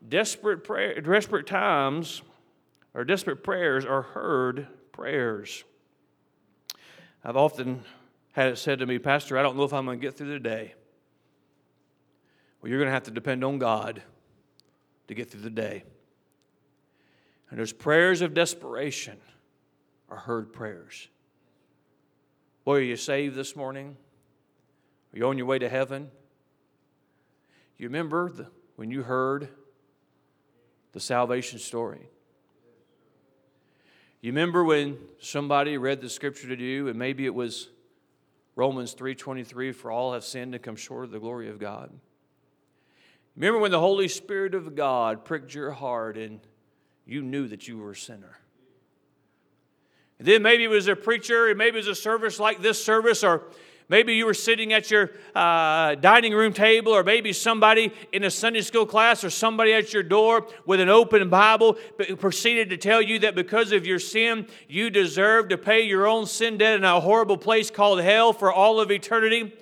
Desperate, 0.08 0.64
prayer, 0.64 1.00
desperate 1.00 1.46
times 1.46 2.22
or 2.94 3.04
desperate 3.04 3.44
prayers 3.44 3.84
are 3.84 4.02
heard 4.02 4.66
prayers. 4.92 5.64
I've 7.24 7.36
often 7.36 7.82
had 8.32 8.48
it 8.48 8.58
said 8.58 8.80
to 8.80 8.86
me, 8.86 8.98
Pastor, 8.98 9.38
I 9.38 9.42
don't 9.42 9.56
know 9.56 9.64
if 9.64 9.72
I'm 9.72 9.84
going 9.84 10.00
to 10.00 10.06
get 10.06 10.16
through 10.16 10.32
the 10.32 10.40
day. 10.40 10.74
Well, 12.60 12.70
you're 12.70 12.78
going 12.78 12.88
to 12.88 12.94
have 12.94 13.04
to 13.04 13.10
depend 13.10 13.44
on 13.44 13.58
God 13.58 14.02
to 15.08 15.14
get 15.14 15.30
through 15.30 15.42
the 15.42 15.50
day. 15.50 15.84
And 17.50 17.60
those 17.60 17.72
prayers 17.72 18.22
of 18.22 18.34
desperation 18.34 19.18
are 20.08 20.16
heard 20.16 20.52
prayers. 20.52 21.08
Boy, 22.64 22.78
are 22.78 22.82
you 22.82 22.96
saved 22.96 23.36
this 23.36 23.54
morning? 23.54 23.96
Are 25.12 25.18
you 25.18 25.28
on 25.28 25.38
your 25.38 25.46
way 25.46 25.58
to 25.58 25.68
heaven? 25.68 26.10
You 27.78 27.88
remember 27.88 28.30
the, 28.30 28.48
when 28.76 28.90
you 28.90 29.02
heard 29.02 29.48
the 30.92 31.00
salvation 31.00 31.58
story? 31.58 32.08
You 34.20 34.32
remember 34.32 34.64
when 34.64 34.98
somebody 35.20 35.76
read 35.78 36.00
the 36.00 36.08
scripture 36.08 36.56
to 36.56 36.62
you, 36.62 36.88
and 36.88 36.98
maybe 36.98 37.26
it 37.26 37.34
was 37.34 37.68
Romans 38.56 38.94
3:23 38.94 39.72
for 39.72 39.90
all 39.90 40.14
have 40.14 40.24
sinned 40.24 40.54
and 40.54 40.64
come 40.64 40.74
short 40.74 41.04
of 41.04 41.10
the 41.12 41.20
glory 41.20 41.48
of 41.48 41.58
God. 41.58 41.92
Remember 43.36 43.58
when 43.60 43.70
the 43.70 43.80
Holy 43.80 44.08
Spirit 44.08 44.54
of 44.54 44.74
God 44.74 45.24
pricked 45.24 45.54
your 45.54 45.70
heart 45.70 46.16
and 46.16 46.40
you 47.04 47.22
knew 47.22 47.46
that 47.48 47.68
you 47.68 47.78
were 47.78 47.92
a 47.92 47.96
sinner. 47.96 48.38
And 50.18 50.26
then 50.26 50.42
maybe 50.42 50.64
it 50.64 50.68
was 50.68 50.88
a 50.88 50.96
preacher, 50.96 51.54
maybe 51.54 51.76
it 51.76 51.80
was 51.80 51.88
a 51.88 51.94
service 51.94 52.40
like 52.40 52.62
this 52.62 52.82
service, 52.82 53.22
or 53.22 53.44
Maybe 53.88 54.14
you 54.14 54.26
were 54.26 54.34
sitting 54.34 54.72
at 54.72 54.90
your 54.90 55.12
uh, 55.34 55.94
dining 55.94 56.32
room 56.32 56.52
table, 56.52 56.92
or 56.92 57.04
maybe 57.04 57.32
somebody 57.32 57.92
in 58.12 58.24
a 58.24 58.30
Sunday 58.30 58.62
school 58.62 58.84
class, 58.84 59.22
or 59.22 59.30
somebody 59.30 59.72
at 59.72 59.92
your 59.92 60.02
door 60.02 60.48
with 60.64 60.80
an 60.80 60.88
open 60.88 61.28
Bible 61.28 61.74
proceeded 62.18 62.70
to 62.70 62.76
tell 62.76 63.00
you 63.00 63.20
that 63.20 63.36
because 63.36 63.70
of 63.70 63.86
your 63.86 64.00
sin, 64.00 64.48
you 64.68 64.90
deserve 64.90 65.50
to 65.50 65.58
pay 65.58 65.82
your 65.82 66.08
own 66.08 66.26
sin 66.26 66.58
debt 66.58 66.74
in 66.74 66.84
a 66.84 67.00
horrible 67.00 67.36
place 67.36 67.70
called 67.70 68.00
hell 68.00 68.32
for 68.32 68.52
all 68.52 68.80
of 68.80 68.90
eternity. 68.90 69.54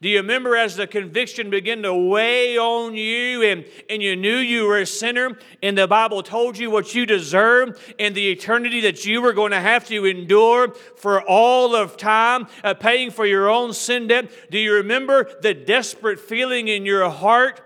Do 0.00 0.08
you 0.08 0.18
remember 0.18 0.54
as 0.54 0.76
the 0.76 0.86
conviction 0.86 1.50
began 1.50 1.82
to 1.82 1.92
weigh 1.92 2.56
on 2.56 2.94
you 2.94 3.42
and, 3.42 3.64
and 3.90 4.00
you 4.00 4.14
knew 4.14 4.36
you 4.36 4.64
were 4.64 4.78
a 4.78 4.86
sinner 4.86 5.36
and 5.60 5.76
the 5.76 5.88
Bible 5.88 6.22
told 6.22 6.56
you 6.56 6.70
what 6.70 6.94
you 6.94 7.04
deserved 7.04 7.80
and 7.98 8.14
the 8.14 8.30
eternity 8.30 8.80
that 8.82 9.04
you 9.04 9.20
were 9.20 9.32
going 9.32 9.50
to 9.50 9.60
have 9.60 9.88
to 9.88 10.04
endure 10.04 10.72
for 10.96 11.20
all 11.22 11.74
of 11.74 11.96
time, 11.96 12.46
uh, 12.62 12.74
paying 12.74 13.10
for 13.10 13.26
your 13.26 13.50
own 13.50 13.72
sin 13.72 14.06
debt? 14.06 14.30
Do 14.52 14.58
you 14.58 14.74
remember 14.74 15.28
the 15.42 15.52
desperate 15.52 16.20
feeling 16.20 16.68
in 16.68 16.86
your 16.86 17.10
heart? 17.10 17.60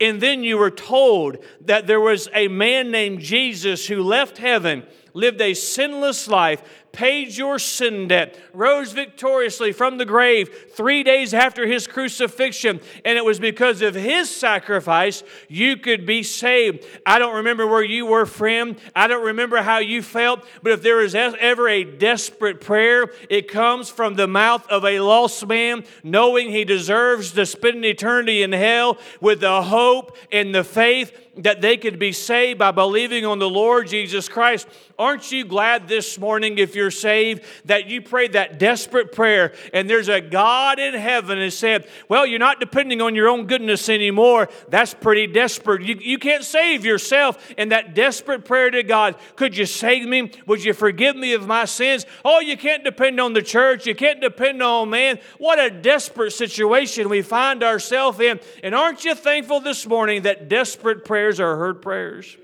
And 0.00 0.20
then 0.20 0.42
you 0.42 0.58
were 0.58 0.72
told 0.72 1.36
that 1.60 1.86
there 1.86 2.00
was 2.00 2.28
a 2.34 2.48
man 2.48 2.90
named 2.90 3.20
Jesus 3.20 3.86
who 3.86 4.02
left 4.02 4.38
heaven 4.38 4.84
lived 5.16 5.40
a 5.40 5.54
sinless 5.54 6.28
life, 6.28 6.84
paid 6.96 7.36
your 7.36 7.58
sin 7.58 8.08
debt, 8.08 8.38
rose 8.54 8.92
victoriously 8.92 9.70
from 9.70 9.98
the 9.98 10.04
grave 10.06 10.48
three 10.72 11.02
days 11.02 11.34
after 11.34 11.66
his 11.66 11.86
crucifixion, 11.86 12.80
and 13.04 13.18
it 13.18 13.24
was 13.24 13.38
because 13.38 13.82
of 13.82 13.94
his 13.94 14.34
sacrifice 14.34 15.22
you 15.46 15.76
could 15.76 16.06
be 16.06 16.22
saved. 16.22 16.86
I 17.04 17.18
don't 17.18 17.36
remember 17.36 17.66
where 17.66 17.84
you 17.84 18.06
were, 18.06 18.24
friend. 18.24 18.80
I 18.94 19.08
don't 19.08 19.26
remember 19.26 19.58
how 19.58 19.78
you 19.78 20.00
felt, 20.00 20.42
but 20.62 20.72
if 20.72 20.82
there 20.82 21.02
is 21.02 21.14
ever 21.14 21.68
a 21.68 21.84
desperate 21.84 22.62
prayer, 22.62 23.12
it 23.28 23.46
comes 23.46 23.90
from 23.90 24.14
the 24.14 24.26
mouth 24.26 24.66
of 24.70 24.82
a 24.86 25.00
lost 25.00 25.46
man, 25.46 25.84
knowing 26.02 26.48
he 26.48 26.64
deserves 26.64 27.32
to 27.32 27.44
spend 27.44 27.84
eternity 27.84 28.42
in 28.42 28.52
hell 28.52 28.96
with 29.20 29.40
the 29.40 29.62
hope 29.62 30.16
and 30.32 30.54
the 30.54 30.64
faith 30.64 31.12
that 31.36 31.60
they 31.60 31.76
could 31.76 31.98
be 31.98 32.12
saved 32.12 32.58
by 32.58 32.70
believing 32.70 33.26
on 33.26 33.38
the 33.38 33.50
Lord 33.50 33.88
Jesus 33.88 34.28
Christ. 34.28 34.66
Aren't 34.98 35.30
you 35.30 35.44
glad 35.44 35.88
this 35.88 36.18
morning, 36.18 36.56
if 36.56 36.74
you're 36.74 36.90
saved, 36.90 37.44
that 37.66 37.86
you 37.86 38.00
prayed 38.00 38.32
that 38.32 38.58
desperate 38.58 39.12
prayer 39.12 39.52
and 39.74 39.90
there's 39.90 40.08
a 40.08 40.22
God 40.22 40.78
in 40.78 40.94
heaven 40.94 41.38
and 41.38 41.52
said, 41.52 41.86
Well, 42.08 42.26
you're 42.26 42.38
not 42.38 42.60
depending 42.60 43.02
on 43.02 43.14
your 43.14 43.28
own 43.28 43.46
goodness 43.46 43.90
anymore. 43.90 44.48
That's 44.68 44.94
pretty 44.94 45.26
desperate. 45.26 45.82
You, 45.82 45.96
you 46.00 46.18
can't 46.18 46.44
save 46.44 46.86
yourself. 46.86 47.52
And 47.58 47.72
that 47.72 47.94
desperate 47.94 48.46
prayer 48.46 48.70
to 48.70 48.82
God, 48.82 49.16
could 49.36 49.54
you 49.54 49.66
save 49.66 50.08
me? 50.08 50.32
Would 50.46 50.64
you 50.64 50.72
forgive 50.72 51.14
me 51.14 51.34
of 51.34 51.46
my 51.46 51.66
sins? 51.66 52.06
Oh, 52.24 52.40
you 52.40 52.56
can't 52.56 52.82
depend 52.82 53.20
on 53.20 53.34
the 53.34 53.42
church. 53.42 53.86
You 53.86 53.94
can't 53.94 54.22
depend 54.22 54.62
on 54.62 54.88
man. 54.88 55.18
What 55.36 55.58
a 55.58 55.70
desperate 55.70 56.32
situation 56.32 57.10
we 57.10 57.20
find 57.20 57.62
ourselves 57.62 58.18
in. 58.20 58.40
And 58.62 58.74
aren't 58.74 59.04
you 59.04 59.14
thankful 59.14 59.60
this 59.60 59.86
morning 59.86 60.22
that 60.22 60.48
desperate 60.48 61.04
prayers 61.04 61.38
are 61.38 61.56
heard 61.56 61.82
prayers? 61.82 62.36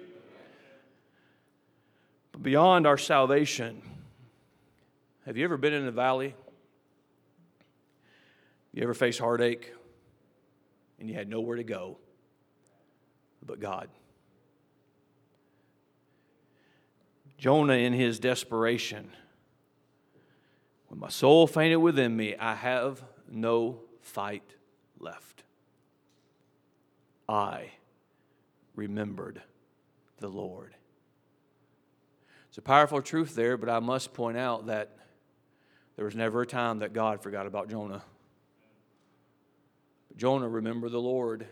Beyond 2.42 2.88
our 2.88 2.98
salvation, 2.98 3.80
have 5.26 5.36
you 5.36 5.44
ever 5.44 5.56
been 5.56 5.72
in 5.72 5.86
the 5.86 5.92
valley? 5.92 6.34
You 8.72 8.82
ever 8.82 8.94
faced 8.94 9.20
heartache 9.20 9.72
and 10.98 11.08
you 11.08 11.14
had 11.14 11.28
nowhere 11.28 11.56
to 11.56 11.62
go 11.62 11.98
but 13.46 13.60
God? 13.60 13.88
Jonah, 17.38 17.74
in 17.74 17.92
his 17.92 18.18
desperation, 18.18 19.12
when 20.88 20.98
my 20.98 21.10
soul 21.10 21.46
fainted 21.46 21.78
within 21.78 22.16
me, 22.16 22.34
I 22.36 22.56
have 22.56 23.04
no 23.30 23.80
fight 24.00 24.54
left. 24.98 25.44
I 27.28 27.70
remembered 28.74 29.42
the 30.18 30.28
Lord. 30.28 30.74
It's 32.52 32.58
a 32.58 32.60
powerful 32.60 33.00
truth 33.00 33.34
there, 33.34 33.56
but 33.56 33.70
I 33.70 33.80
must 33.80 34.12
point 34.12 34.36
out 34.36 34.66
that 34.66 34.90
there 35.96 36.04
was 36.04 36.14
never 36.14 36.42
a 36.42 36.46
time 36.46 36.80
that 36.80 36.92
God 36.92 37.22
forgot 37.22 37.46
about 37.46 37.70
Jonah. 37.70 38.02
But 40.08 40.18
Jonah 40.18 40.50
remember 40.50 40.90
the 40.90 41.00
Lord. 41.00 41.46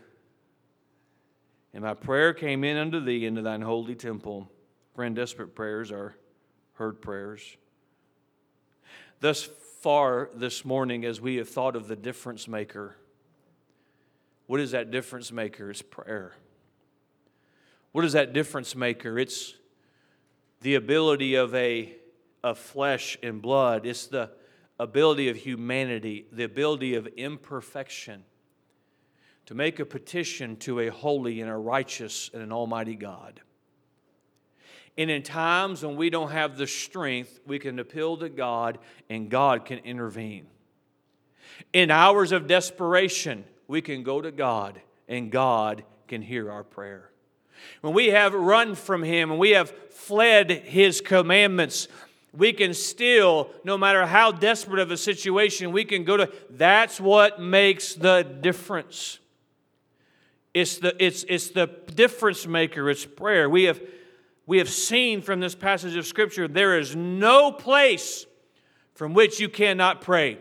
And 1.73 1.83
my 1.83 1.95
prayer 1.95 2.35
came 2.35 2.63
in 2.63 2.77
unto 2.77 2.99
thee 2.99 3.25
into 3.25 3.41
thine 3.41 3.61
holy 3.61 3.95
temple. 3.95 4.51
Friend, 4.93 5.15
desperate 5.15 5.55
prayers 5.55 5.91
are 5.91 6.15
heard 6.73 7.01
prayers. 7.01 7.57
Thus 9.21 9.49
far 9.81 10.29
this 10.35 10.63
morning, 10.63 11.03
as 11.03 11.19
we 11.19 11.37
have 11.37 11.49
thought 11.49 11.75
of 11.75 11.87
the 11.87 11.95
difference 11.95 12.47
maker, 12.47 12.95
what 14.45 14.59
is 14.59 14.69
that 14.69 14.91
difference 14.91 15.31
maker? 15.31 15.71
It's 15.71 15.81
prayer. 15.81 16.35
What 17.91 18.05
is 18.05 18.13
that 18.13 18.33
difference 18.33 18.75
maker? 18.75 19.17
It's 19.17 19.55
the 20.61 20.75
ability 20.75 21.35
of 21.35 21.53
a 21.55 21.95
of 22.43 22.57
flesh 22.57 23.17
and 23.21 23.41
blood. 23.41 23.85
It's 23.85 24.07
the 24.07 24.31
ability 24.79 25.29
of 25.29 25.37
humanity, 25.37 26.25
the 26.31 26.43
ability 26.43 26.95
of 26.95 27.07
imperfection 27.07 28.23
to 29.45 29.53
make 29.53 29.79
a 29.79 29.85
petition 29.85 30.55
to 30.57 30.79
a 30.79 30.87
holy 30.89 31.41
and 31.41 31.49
a 31.49 31.55
righteous 31.55 32.29
and 32.33 32.41
an 32.41 32.51
almighty 32.51 32.95
God. 32.95 33.41
And 34.97 35.09
in 35.09 35.23
times 35.23 35.83
when 35.83 35.95
we 35.95 36.09
don't 36.09 36.31
have 36.31 36.57
the 36.57 36.67
strength, 36.67 37.39
we 37.45 37.59
can 37.59 37.79
appeal 37.79 38.17
to 38.17 38.29
God 38.29 38.79
and 39.09 39.29
God 39.29 39.65
can 39.65 39.79
intervene. 39.79 40.47
In 41.73 41.91
hours 41.91 42.31
of 42.31 42.47
desperation, 42.47 43.45
we 43.67 43.81
can 43.81 44.03
go 44.03 44.21
to 44.21 44.31
God 44.31 44.81
and 45.07 45.31
God 45.31 45.83
can 46.07 46.21
hear 46.21 46.51
our 46.51 46.63
prayer. 46.63 47.10
When 47.81 47.93
we 47.93 48.07
have 48.07 48.33
run 48.33 48.75
from 48.75 49.03
Him 49.03 49.31
and 49.31 49.39
we 49.39 49.51
have 49.51 49.71
fled 49.89 50.51
His 50.51 51.01
commandments, 51.01 51.87
we 52.33 52.53
can 52.53 52.73
still, 52.73 53.49
no 53.63 53.77
matter 53.77 54.05
how 54.05 54.31
desperate 54.31 54.79
of 54.79 54.91
a 54.91 54.97
situation, 54.97 55.71
we 55.71 55.83
can 55.83 56.03
go 56.03 56.17
to. 56.17 56.31
That's 56.49 56.99
what 56.99 57.41
makes 57.41 57.93
the 57.93 58.23
difference. 58.23 59.19
It's 60.53 60.79
the, 60.79 60.95
it's, 61.03 61.25
it's 61.27 61.49
the 61.49 61.67
difference 61.93 62.45
maker, 62.45 62.89
it's 62.89 63.05
prayer. 63.05 63.49
We 63.49 63.63
have, 63.63 63.81
we 64.45 64.57
have 64.57 64.69
seen 64.69 65.21
from 65.21 65.39
this 65.39 65.55
passage 65.55 65.95
of 65.95 66.05
Scripture 66.05 66.47
there 66.47 66.77
is 66.77 66.95
no 66.95 67.51
place 67.51 68.25
from 68.93 69.13
which 69.13 69.39
you 69.39 69.49
cannot 69.49 70.01
pray. 70.01 70.37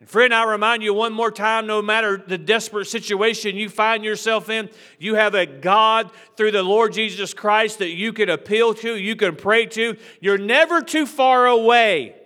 And 0.00 0.08
friend, 0.08 0.32
I 0.32 0.44
remind 0.44 0.82
you 0.82 0.94
one 0.94 1.12
more 1.12 1.30
time 1.30 1.66
no 1.66 1.82
matter 1.82 2.16
the 2.16 2.38
desperate 2.38 2.86
situation 2.86 3.56
you 3.56 3.68
find 3.68 4.02
yourself 4.02 4.48
in, 4.48 4.70
you 4.98 5.14
have 5.14 5.34
a 5.34 5.44
God 5.44 6.10
through 6.36 6.52
the 6.52 6.62
Lord 6.62 6.94
Jesus 6.94 7.34
Christ 7.34 7.78
that 7.80 7.90
you 7.90 8.14
can 8.14 8.30
appeal 8.30 8.72
to, 8.74 8.96
you 8.96 9.14
can 9.14 9.36
pray 9.36 9.66
to. 9.66 9.96
You're 10.20 10.38
never 10.38 10.80
too 10.80 11.04
far 11.04 11.46
away 11.46 12.16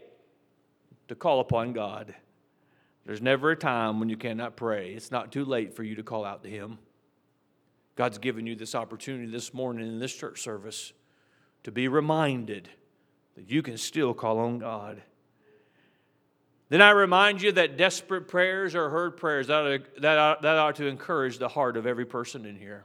to 1.08 1.16
call 1.16 1.40
upon 1.40 1.72
God. 1.72 2.14
There's 3.04 3.20
never 3.20 3.50
a 3.50 3.56
time 3.56 3.98
when 4.00 4.08
you 4.08 4.16
cannot 4.16 4.56
pray. 4.56 4.94
It's 4.94 5.10
not 5.10 5.32
too 5.32 5.44
late 5.44 5.74
for 5.74 5.82
you 5.82 5.96
to 5.96 6.02
call 6.02 6.24
out 6.24 6.44
to 6.44 6.48
Him. 6.48 6.78
God's 7.96 8.18
given 8.18 8.46
you 8.46 8.56
this 8.56 8.74
opportunity 8.74 9.30
this 9.30 9.52
morning 9.52 9.86
in 9.86 9.98
this 9.98 10.14
church 10.14 10.40
service 10.42 10.92
to 11.64 11.70
be 11.70 11.88
reminded 11.88 12.68
that 13.36 13.50
you 13.50 13.62
can 13.62 13.76
still 13.76 14.14
call 14.14 14.38
on 14.38 14.58
God. 14.58 15.02
Then 16.70 16.80
I 16.80 16.90
remind 16.90 17.42
you 17.42 17.52
that 17.52 17.76
desperate 17.76 18.26
prayers 18.28 18.74
are 18.74 18.88
heard 18.88 19.16
prayers. 19.16 19.48
That 19.48 19.64
ought, 19.64 19.68
to, 19.68 20.00
that, 20.00 20.42
that 20.42 20.56
ought 20.56 20.76
to 20.76 20.86
encourage 20.86 21.38
the 21.38 21.48
heart 21.48 21.76
of 21.76 21.86
every 21.86 22.06
person 22.06 22.46
in 22.46 22.56
here. 22.56 22.84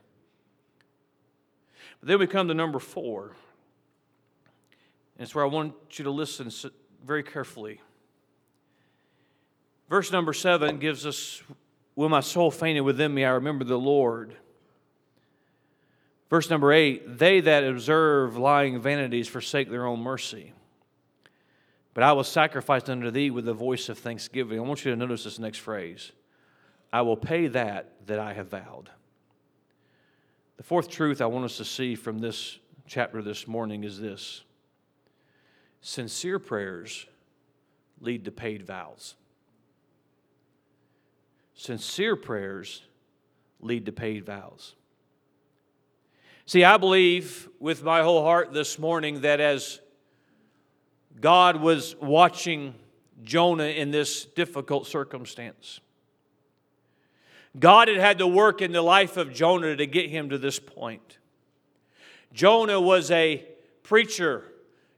But 2.00 2.10
then 2.10 2.20
we 2.20 2.28
come 2.28 2.48
to 2.50 2.54
number 2.54 2.80
four. 2.80 3.36
And 5.18 5.26
it's 5.26 5.34
where 5.34 5.44
I 5.44 5.48
want 5.48 5.74
you 5.98 6.04
to 6.06 6.12
listen 6.12 6.52
very 7.06 7.24
carefully. 7.24 7.82
Verse 9.90 10.12
number 10.12 10.34
seven 10.34 10.78
gives 10.78 11.06
us, 11.06 11.42
When 11.96 12.12
my 12.12 12.20
soul 12.20 12.52
fainted 12.52 12.84
within 12.84 13.14
me, 13.14 13.26
I 13.26 13.32
remember 13.32 13.66
the 13.66 13.80
Lord. 13.80 14.36
Verse 16.30 16.50
number 16.50 16.72
eight, 16.72 17.18
they 17.18 17.40
that 17.42 17.64
observe 17.64 18.38
lying 18.38 18.80
vanities 18.80 19.28
forsake 19.28 19.70
their 19.70 19.86
own 19.86 20.00
mercy. 20.00 20.54
But 22.00 22.06
I 22.06 22.14
will 22.14 22.24
sacrifice 22.24 22.88
unto 22.88 23.12
thee 23.12 23.30
with 23.30 23.44
the 23.44 23.54
voice 23.54 23.90
of 23.90 23.98
thanksgiving. 23.98 24.58
I 24.58 24.62
want 24.62 24.86
you 24.86 24.92
to 24.92 24.96
notice 24.96 25.26
this 25.26 25.38
next 25.38 25.58
phrase 25.58 26.14
I 26.94 27.02
will 27.02 27.18
pay 27.18 27.48
that 27.48 27.92
that 28.08 28.20
I 28.20 28.32
have 28.32 28.48
vowed. 28.48 28.90
The 30.56 30.64
fourth 30.64 30.90
truth 30.90 31.20
I 31.20 31.26
want 31.26 31.44
us 31.44 31.58
to 31.58 31.66
see 31.66 31.96
from 31.96 32.20
this 32.20 32.58
chapter 32.88 33.22
this 33.22 33.50
morning 33.50 33.84
is 33.84 34.00
this 34.00 34.46
sincere 35.82 36.40
prayers 36.40 37.06
lead 38.00 38.24
to 38.24 38.32
paid 38.32 38.66
vows. 38.66 39.16
Sincere 41.54 42.16
prayers 42.16 42.82
lead 43.60 43.86
to 43.88 43.92
paid 43.92 44.26
vows. 44.26 44.74
See, 46.46 46.64
I 46.64 46.78
believe 46.78 47.50
with 47.60 47.84
my 47.84 48.04
whole 48.04 48.24
heart 48.24 48.54
this 48.54 48.80
morning 48.80 49.20
that 49.20 49.42
as 49.42 49.82
God 51.20 51.62
was 51.62 51.96
watching 52.02 52.76
Jonah 53.24 53.66
in 53.66 53.92
this 53.92 54.26
difficult 54.26 54.88
circumstance. 54.88 55.80
God 57.58 57.88
had 57.88 57.98
had 57.98 58.18
to 58.20 58.28
work 58.28 58.62
in 58.62 58.72
the 58.72 58.82
life 58.82 59.18
of 59.18 59.34
Jonah 59.34 59.76
to 59.76 59.86
get 59.86 60.10
him 60.10 60.30
to 60.30 60.38
this 60.38 60.60
point. 60.60 61.18
Jonah 62.32 62.80
was 62.80 63.10
a 63.12 63.44
preacher. 63.84 64.44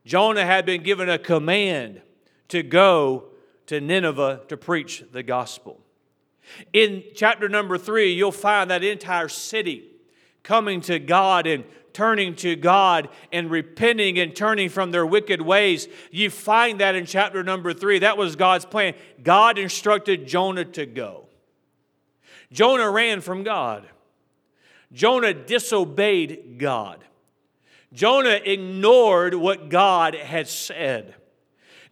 Jonah 0.06 0.46
had 0.46 0.66
been 0.66 0.84
given 0.84 1.10
a 1.10 1.18
command 1.18 2.02
to 2.50 2.62
go 2.62 3.30
to 3.68 3.80
Nineveh 3.80 4.42
to 4.50 4.58
preach 4.58 5.04
the 5.12 5.24
gospel. 5.24 5.80
In 6.74 7.04
chapter 7.16 7.48
number 7.48 7.78
three, 7.78 8.12
you'll 8.12 8.32
find 8.32 8.70
that 8.70 8.84
entire 8.84 9.30
city 9.30 9.91
coming 10.44 10.82
to 10.82 11.00
God 11.00 11.48
and 11.48 11.64
turning 11.94 12.36
to 12.38 12.56
God 12.56 13.10
and 13.32 13.52
repenting 13.52 14.20
and 14.20 14.36
turning 14.36 14.70
from 14.70 14.92
their 14.92 15.06
wicked 15.06 15.42
ways. 15.42 15.88
You 16.10 16.30
find 16.30 16.80
that 16.80 16.96
in 16.96 17.06
chapter 17.06 17.44
number 17.44 17.74
three. 17.74 18.00
That 18.00 18.18
was 18.18 18.36
God's 18.36 18.66
plan. 18.66 18.94
God 19.22 19.58
instructed 19.58 20.28
Jonah 20.28 20.66
to 20.66 20.86
go. 20.86 21.28
Jonah 22.52 22.90
ran 22.90 23.22
from 23.22 23.44
God. 23.44 23.88
Jonah 24.94 25.34
disobeyed 25.34 26.58
God. 26.58 27.04
Jonah 27.94 28.40
ignored 28.44 29.36
what 29.36 29.70
God 29.70 30.16
had 30.16 30.48
said. 30.48 31.16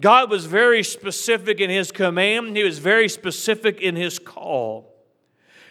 God 0.01 0.29
was 0.29 0.45
very 0.45 0.83
specific 0.83 1.59
in 1.59 1.69
his 1.69 1.91
command, 1.91 2.55
he 2.55 2.63
was 2.63 2.79
very 2.79 3.09
specific 3.09 3.81
in 3.81 3.95
his 3.95 4.17
call. 4.17 4.88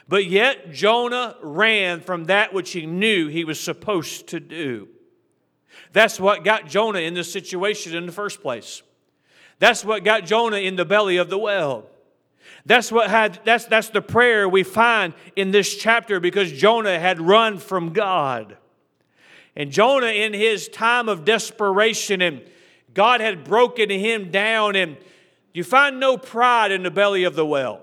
But 0.09 0.27
yet 0.27 0.73
Jonah 0.73 1.37
ran 1.43 2.01
from 2.01 2.25
that 2.25 2.55
which 2.55 2.73
he 2.73 2.87
knew 2.87 3.29
he 3.29 3.45
was 3.45 3.61
supposed 3.61 4.29
to 4.29 4.41
do. 4.41 4.89
That's 5.93 6.19
what 6.19 6.45
got 6.45 6.67
Jonah 6.67 7.01
in 7.01 7.15
this 7.15 7.31
situation 7.31 7.95
in 7.95 8.07
the 8.07 8.13
first 8.13 8.41
place. 8.41 8.83
That's 9.59 9.85
what 9.85 10.05
got 10.05 10.25
Jonah 10.25 10.59
in 10.59 10.77
the 10.77 10.85
belly 10.85 11.19
of 11.19 11.29
the 11.29 11.39
well. 11.39 11.87
That's 12.65 12.91
what 12.91 13.11
had 13.11 13.41
that's 13.45 13.67
that's 13.67 13.89
the 13.91 14.03
prayer 14.03 14.49
we 14.49 14.63
find 14.63 15.15
in 15.37 15.51
this 15.51 15.75
chapter 15.77 16.21
because 16.21 16.53
Jonah 16.53 16.99
had 16.99 17.21
run 17.21 17.59
from 17.59 17.93
God. 17.93 18.57
And 19.57 19.71
Jonah 19.71 20.07
in 20.07 20.33
his 20.33 20.69
time 20.69 21.09
of 21.09 21.25
desperation 21.25 22.23
and 22.23 22.43
God 22.95 23.21
had 23.21 23.45
broken 23.45 23.91
him 23.91 24.31
down 24.31 24.77
and 24.77 24.97
you 25.53 25.65
find 25.65 25.99
no 25.99 26.17
pride 26.17 26.71
in 26.73 26.83
the 26.83 26.91
belly 26.91 27.25
of 27.25 27.35
the 27.35 27.47
well. 27.47 27.81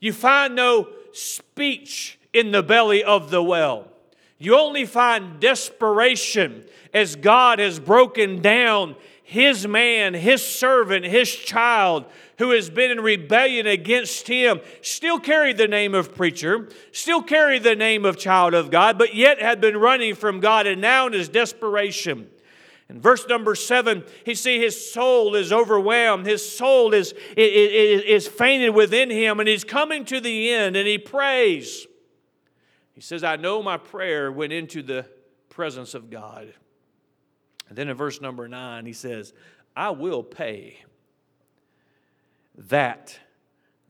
You 0.00 0.12
find 0.12 0.54
no 0.54 0.88
speech 1.12 2.18
in 2.32 2.52
the 2.52 2.62
belly 2.62 3.02
of 3.02 3.30
the 3.30 3.42
well. 3.42 3.88
You 4.38 4.56
only 4.56 4.86
find 4.86 5.40
desperation 5.40 6.64
as 6.94 7.16
God 7.16 7.58
has 7.58 7.80
broken 7.80 8.40
down 8.40 8.94
his 9.28 9.66
man, 9.66 10.14
his 10.14 10.42
servant, 10.44 11.04
his 11.04 11.30
child 11.30 12.06
who 12.38 12.52
has 12.52 12.70
been 12.70 12.90
in 12.90 13.00
rebellion 13.00 13.66
against 13.66 14.26
him, 14.28 14.60
still 14.80 15.18
carried 15.18 15.58
the 15.58 15.68
name 15.68 15.94
of 15.94 16.14
preacher, 16.14 16.68
still 16.92 17.22
carried 17.22 17.62
the 17.62 17.74
name 17.74 18.04
of 18.04 18.16
child 18.16 18.54
of 18.54 18.70
God, 18.70 18.96
but 18.96 19.14
yet 19.14 19.42
had 19.42 19.60
been 19.60 19.76
running 19.76 20.14
from 20.14 20.40
God, 20.40 20.66
and 20.66 20.80
now 20.80 21.08
in 21.08 21.12
his 21.12 21.28
desperation, 21.28 22.30
in 22.88 23.00
verse 23.00 23.26
number 23.28 23.54
seven, 23.54 24.04
he 24.24 24.34
see 24.34 24.58
his 24.58 24.92
soul 24.92 25.34
is 25.34 25.52
overwhelmed. 25.52 26.24
His 26.24 26.56
soul 26.56 26.94
is, 26.94 27.12
is, 27.36 28.02
is 28.02 28.28
fainted 28.28 28.74
within 28.74 29.10
him, 29.10 29.40
and 29.40 29.48
he's 29.48 29.64
coming 29.64 30.06
to 30.06 30.20
the 30.20 30.50
end, 30.50 30.74
and 30.74 30.88
he 30.88 30.96
prays. 30.96 31.86
He 32.94 33.02
says, 33.02 33.22
I 33.22 33.36
know 33.36 33.62
my 33.62 33.76
prayer 33.76 34.32
went 34.32 34.52
into 34.52 34.82
the 34.82 35.06
presence 35.50 35.92
of 35.92 36.08
God. 36.08 36.52
And 37.68 37.76
then 37.76 37.88
in 37.88 37.96
verse 37.96 38.22
number 38.22 38.48
nine, 38.48 38.86
he 38.86 38.94
says, 38.94 39.34
I 39.76 39.90
will 39.90 40.22
pay 40.22 40.78
that 42.56 43.18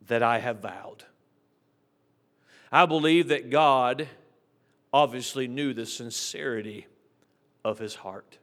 that 0.09 0.23
I 0.23 0.41
have 0.41 0.61
vowed. 0.61 1.05
I 2.73 2.87
believe 2.87 3.29
that 3.29 3.51
God 3.51 4.09
obviously 4.93 5.47
knew 5.47 5.73
the 5.73 5.87
sincerity 5.87 6.87
of 7.65 7.79
his 7.79 7.95
heart. 7.95 8.39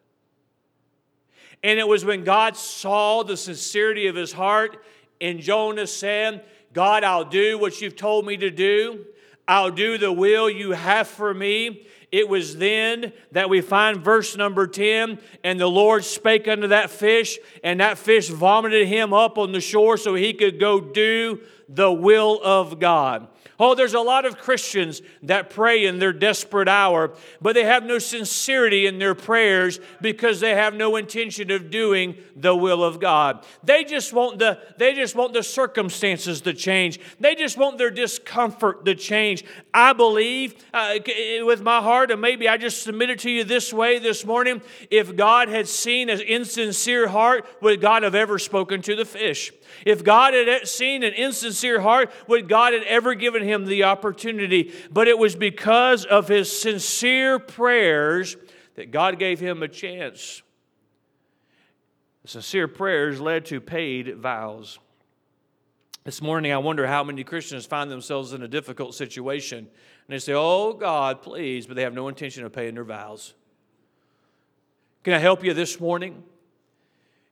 And 1.63 1.79
it 1.79 1.87
was 1.87 2.05
when 2.05 2.23
God 2.23 2.55
saw 2.55 3.23
the 3.23 3.37
sincerity 3.37 4.07
of 4.07 4.15
his 4.15 4.31
heart, 4.31 4.83
and 5.19 5.39
Jonah 5.39 5.87
said, 5.87 6.43
God, 6.73 7.03
I'll 7.03 7.25
do 7.25 7.57
what 7.57 7.81
you've 7.81 7.95
told 7.95 8.25
me 8.25 8.37
to 8.37 8.51
do. 8.51 9.05
I'll 9.47 9.71
do 9.71 9.97
the 9.97 10.11
will 10.11 10.49
you 10.49 10.71
have 10.71 11.07
for 11.07 11.33
me. 11.33 11.87
It 12.11 12.29
was 12.29 12.57
then 12.57 13.13
that 13.31 13.49
we 13.49 13.61
find 13.61 14.03
verse 14.03 14.37
number 14.37 14.67
10 14.67 15.19
and 15.43 15.59
the 15.59 15.67
Lord 15.67 16.03
spake 16.03 16.47
unto 16.47 16.67
that 16.67 16.89
fish, 16.89 17.37
and 17.63 17.79
that 17.79 17.97
fish 17.97 18.29
vomited 18.29 18.87
him 18.87 19.13
up 19.13 19.37
on 19.37 19.51
the 19.51 19.61
shore 19.61 19.97
so 19.97 20.15
he 20.15 20.33
could 20.33 20.59
go 20.59 20.79
do 20.79 21.41
the 21.67 21.91
will 21.91 22.39
of 22.43 22.79
God. 22.79 23.27
Oh, 23.59 23.75
there's 23.75 23.93
a 23.93 23.99
lot 23.99 24.25
of 24.25 24.37
Christians 24.37 25.01
that 25.23 25.49
pray 25.49 25.85
in 25.85 25.99
their 25.99 26.13
desperate 26.13 26.67
hour, 26.67 27.13
but 27.41 27.55
they 27.55 27.65
have 27.65 27.83
no 27.83 27.99
sincerity 27.99 28.85
in 28.85 28.99
their 28.99 29.15
prayers 29.15 29.79
because 30.01 30.39
they 30.39 30.55
have 30.55 30.73
no 30.73 30.95
intention 30.95 31.51
of 31.51 31.69
doing 31.69 32.15
the 32.35 32.55
will 32.55 32.83
of 32.83 32.99
God. 32.99 33.43
They 33.63 33.83
just 33.83 34.13
want 34.13 34.39
the 34.39 34.59
they 34.77 34.93
just 34.93 35.15
want 35.15 35.33
the 35.33 35.43
circumstances 35.43 36.41
to 36.41 36.53
change. 36.53 36.99
They 37.19 37.35
just 37.35 37.57
want 37.57 37.77
their 37.77 37.91
discomfort 37.91 38.85
to 38.85 38.95
change. 38.95 39.43
I 39.73 39.93
believe 39.93 40.55
uh, 40.73 40.99
with 41.41 41.61
my 41.61 41.81
heart 41.81 41.95
heart, 41.95 42.11
and 42.11 42.19
maybe 42.19 42.49
I 42.49 42.57
just 42.57 42.83
submit 42.83 43.09
it 43.09 43.19
to 43.19 43.31
you 43.31 43.43
this 43.45 43.71
way 43.71 43.99
this 43.99 44.25
morning. 44.25 44.61
If 44.91 45.15
God 45.15 45.47
had 45.47 45.67
seen 45.67 46.09
an 46.09 46.19
insincere 46.19 47.07
heart, 47.07 47.47
would 47.61 47.79
God 47.79 48.03
have 48.03 48.15
ever 48.15 48.37
spoken 48.37 48.81
to 48.81 48.95
the 48.95 49.05
fish? 49.05 49.53
If 49.85 50.03
God 50.03 50.33
had 50.33 50.67
seen 50.67 51.03
an 51.03 51.13
insincere 51.13 51.81
heart, 51.81 52.11
would 52.27 52.47
God 52.47 52.73
have 52.73 52.83
ever 52.83 53.13
given 53.15 53.43
him 53.43 53.65
the 53.65 53.83
opportunity? 53.83 54.73
But 54.91 55.07
it 55.07 55.17
was 55.17 55.35
because 55.35 56.05
of 56.05 56.27
his 56.27 56.51
sincere 56.51 57.39
prayers 57.39 58.37
that 58.75 58.91
God 58.91 59.19
gave 59.19 59.39
him 59.39 59.63
a 59.63 59.67
chance. 59.67 60.41
Sincere 62.25 62.67
prayers 62.67 63.21
led 63.21 63.45
to 63.45 63.61
paid 63.61 64.17
vows. 64.17 64.79
This 66.03 66.21
morning, 66.21 66.51
I 66.51 66.57
wonder 66.57 66.85
how 66.87 67.03
many 67.03 67.23
Christians 67.23 67.65
find 67.65 67.89
themselves 67.89 68.33
in 68.33 68.43
a 68.43 68.47
difficult 68.47 68.95
situation 68.95 69.57
and 69.59 69.67
they 70.13 70.19
say, 70.19 70.33
Oh 70.33 70.73
God, 70.73 71.21
please, 71.21 71.65
but 71.65 71.75
they 71.75 71.81
have 71.81 71.93
no 71.93 72.07
intention 72.07 72.45
of 72.45 72.53
paying 72.53 72.75
their 72.75 72.83
vows. 72.83 73.33
Can 75.03 75.13
I 75.13 75.19
help 75.19 75.43
you 75.43 75.53
this 75.53 75.79
morning? 75.79 76.23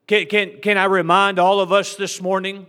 Can, 0.07 0.25
can, 0.25 0.59
can 0.61 0.77
I 0.77 0.85
remind 0.85 1.39
all 1.39 1.61
of 1.61 1.71
us 1.71 1.95
this 1.95 2.21
morning 2.21 2.65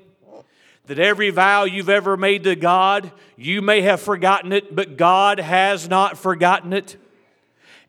that 0.86 0.98
every 0.98 1.30
vow 1.30 1.64
you've 1.64 1.88
ever 1.88 2.16
made 2.16 2.44
to 2.44 2.54
God, 2.54 3.10
you 3.36 3.60
may 3.60 3.80
have 3.80 4.00
forgotten 4.00 4.52
it, 4.52 4.74
but 4.74 4.96
God 4.96 5.40
has 5.40 5.88
not 5.88 6.16
forgotten 6.16 6.72
it? 6.72 6.96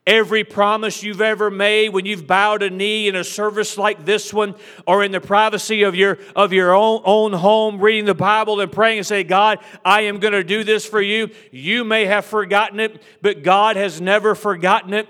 Every 0.07 0.43
promise 0.43 1.01
you've 1.01 1.21
ever 1.21 1.49
made 1.49 1.89
when 1.89 2.05
you've 2.05 2.27
bowed 2.27 2.61
a 2.61 2.69
knee 2.69 3.07
in 3.07 3.15
a 3.15 3.23
service 3.23 3.75
like 3.75 4.05
this 4.05 4.31
one 4.31 4.53
or 4.85 5.03
in 5.03 5.11
the 5.11 5.19
privacy 5.19 5.81
of 5.81 5.95
your, 5.95 6.19
of 6.35 6.53
your 6.53 6.75
own, 6.75 7.01
own 7.05 7.33
home, 7.33 7.79
reading 7.79 8.05
the 8.05 8.13
Bible 8.13 8.61
and 8.61 8.71
praying 8.71 8.99
and 8.99 9.07
say, 9.07 9.23
God, 9.23 9.59
I 9.83 10.01
am 10.01 10.19
going 10.19 10.33
to 10.33 10.43
do 10.43 10.63
this 10.63 10.85
for 10.85 11.01
you. 11.01 11.31
You 11.51 11.83
may 11.83 12.05
have 12.05 12.25
forgotten 12.25 12.79
it, 12.79 13.01
but 13.21 13.41
God 13.41 13.77
has 13.77 13.99
never 13.99 14.35
forgotten 14.35 14.93
it. 14.93 15.07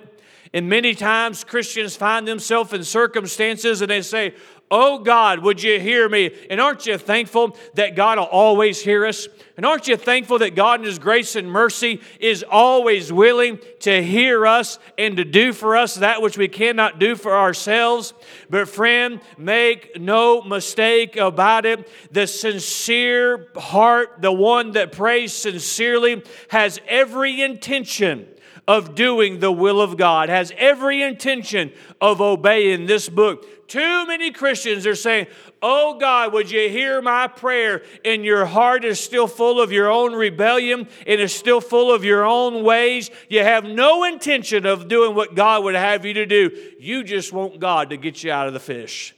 And 0.56 0.70
many 0.70 0.96
times 0.96 1.44
Christians 1.44 1.98
find 1.98 2.26
themselves 2.26 2.72
in 2.72 2.86
circumstances 2.86 3.82
and 3.82 3.92
they 3.92 4.02
say, 4.02 4.36
Oh 4.72 5.00
God, 5.00 5.40
would 5.40 5.62
you 5.62 5.82
hear 5.82 6.08
me? 6.08 6.32
And 6.50 6.62
aren't 6.62 6.86
you 6.86 6.98
thankful 6.98 7.58
that 7.74 7.98
God 7.98 8.18
will 8.18 8.26
always 8.26 8.82
hear 8.82 9.06
us? 9.06 9.28
And 9.58 9.66
aren't 9.66 9.90
you 9.90 9.98
thankful 9.98 10.40
that 10.40 10.56
God 10.56 10.80
in 10.80 10.86
His 10.86 10.98
grace 10.98 11.36
and 11.36 11.52
mercy 11.52 12.00
is 12.22 12.42
always 12.50 13.12
willing 13.12 13.60
to 13.82 14.02
hear 14.02 14.48
us 14.48 14.80
and 14.98 15.18
to 15.18 15.26
do 15.26 15.52
for 15.52 15.76
us 15.76 15.96
that 15.96 16.22
which 16.22 16.38
we 16.38 16.48
cannot 16.48 17.00
do 17.00 17.18
for 17.18 17.36
ourselves? 17.36 18.14
But, 18.50 18.70
friend, 18.70 19.20
make 19.38 20.00
no 20.00 20.42
mistake 20.42 21.18
about 21.18 21.66
it. 21.66 21.88
The 22.12 22.28
sincere 22.28 23.50
heart, 23.58 24.22
the 24.22 24.32
one 24.32 24.72
that 24.72 24.94
prays 24.94 25.34
sincerely, 25.34 26.24
has 26.50 26.80
every 26.88 27.42
intention 27.42 28.30
of 28.68 28.96
doing 28.96 29.40
the 29.40 29.52
will 29.52 29.82
of 29.82 29.98
God, 29.98 30.30
has 30.30 30.52
every 30.58 31.02
intention 31.02 31.72
of 32.02 32.22
obeying 32.22 32.86
this 32.86 33.10
book. 33.10 33.68
Too 33.68 34.06
many 34.06 34.32
Christians 34.32 34.86
are 34.86 34.96
saying, 34.96 35.28
Oh 35.62 35.98
God, 36.00 36.34
would 36.34 36.52
you 36.52 36.70
hear 36.70 37.02
my 37.02 37.28
prayer? 37.28 37.82
And 38.04 38.24
your 38.24 38.46
heart 38.46 38.86
is 38.86 39.00
still 39.00 39.28
full 39.28 39.60
of 39.60 39.72
your 39.72 39.90
own 39.90 40.14
rebellion 40.14 40.88
and 41.08 41.22
is 41.22 41.34
still 41.34 41.62
full 41.62 41.92
of 41.92 42.04
your 42.04 42.26
own 42.26 42.64
ways. 42.64 43.10
You 43.30 43.42
have 43.42 43.66
no 43.66 44.04
intention 44.04 44.66
of 44.66 44.88
doing 44.88 45.16
what 45.16 45.34
God 45.36 45.64
would 45.64 45.76
have 45.76 46.06
you 46.06 46.14
to 46.14 46.26
do. 46.26 46.52
You 46.80 47.04
just 47.04 47.34
want 47.34 47.60
God 47.60 47.90
to 47.90 47.98
get 47.98 48.24
you 48.24 48.32
out 48.32 48.48
of 48.48 48.54
the 48.54 48.60
fish. 48.60 49.16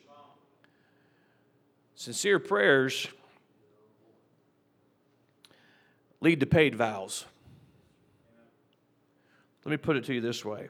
Sincere 1.95 2.39
prayers 2.39 3.07
lead 6.21 6.39
to 6.39 6.45
paid 6.45 6.75
vows. 6.75 7.25
Let 9.67 9.71
me 9.71 9.77
put 9.77 9.97
it 9.97 10.05
to 10.05 10.13
you 10.13 10.21
this 10.21 10.45
way. 10.45 10.69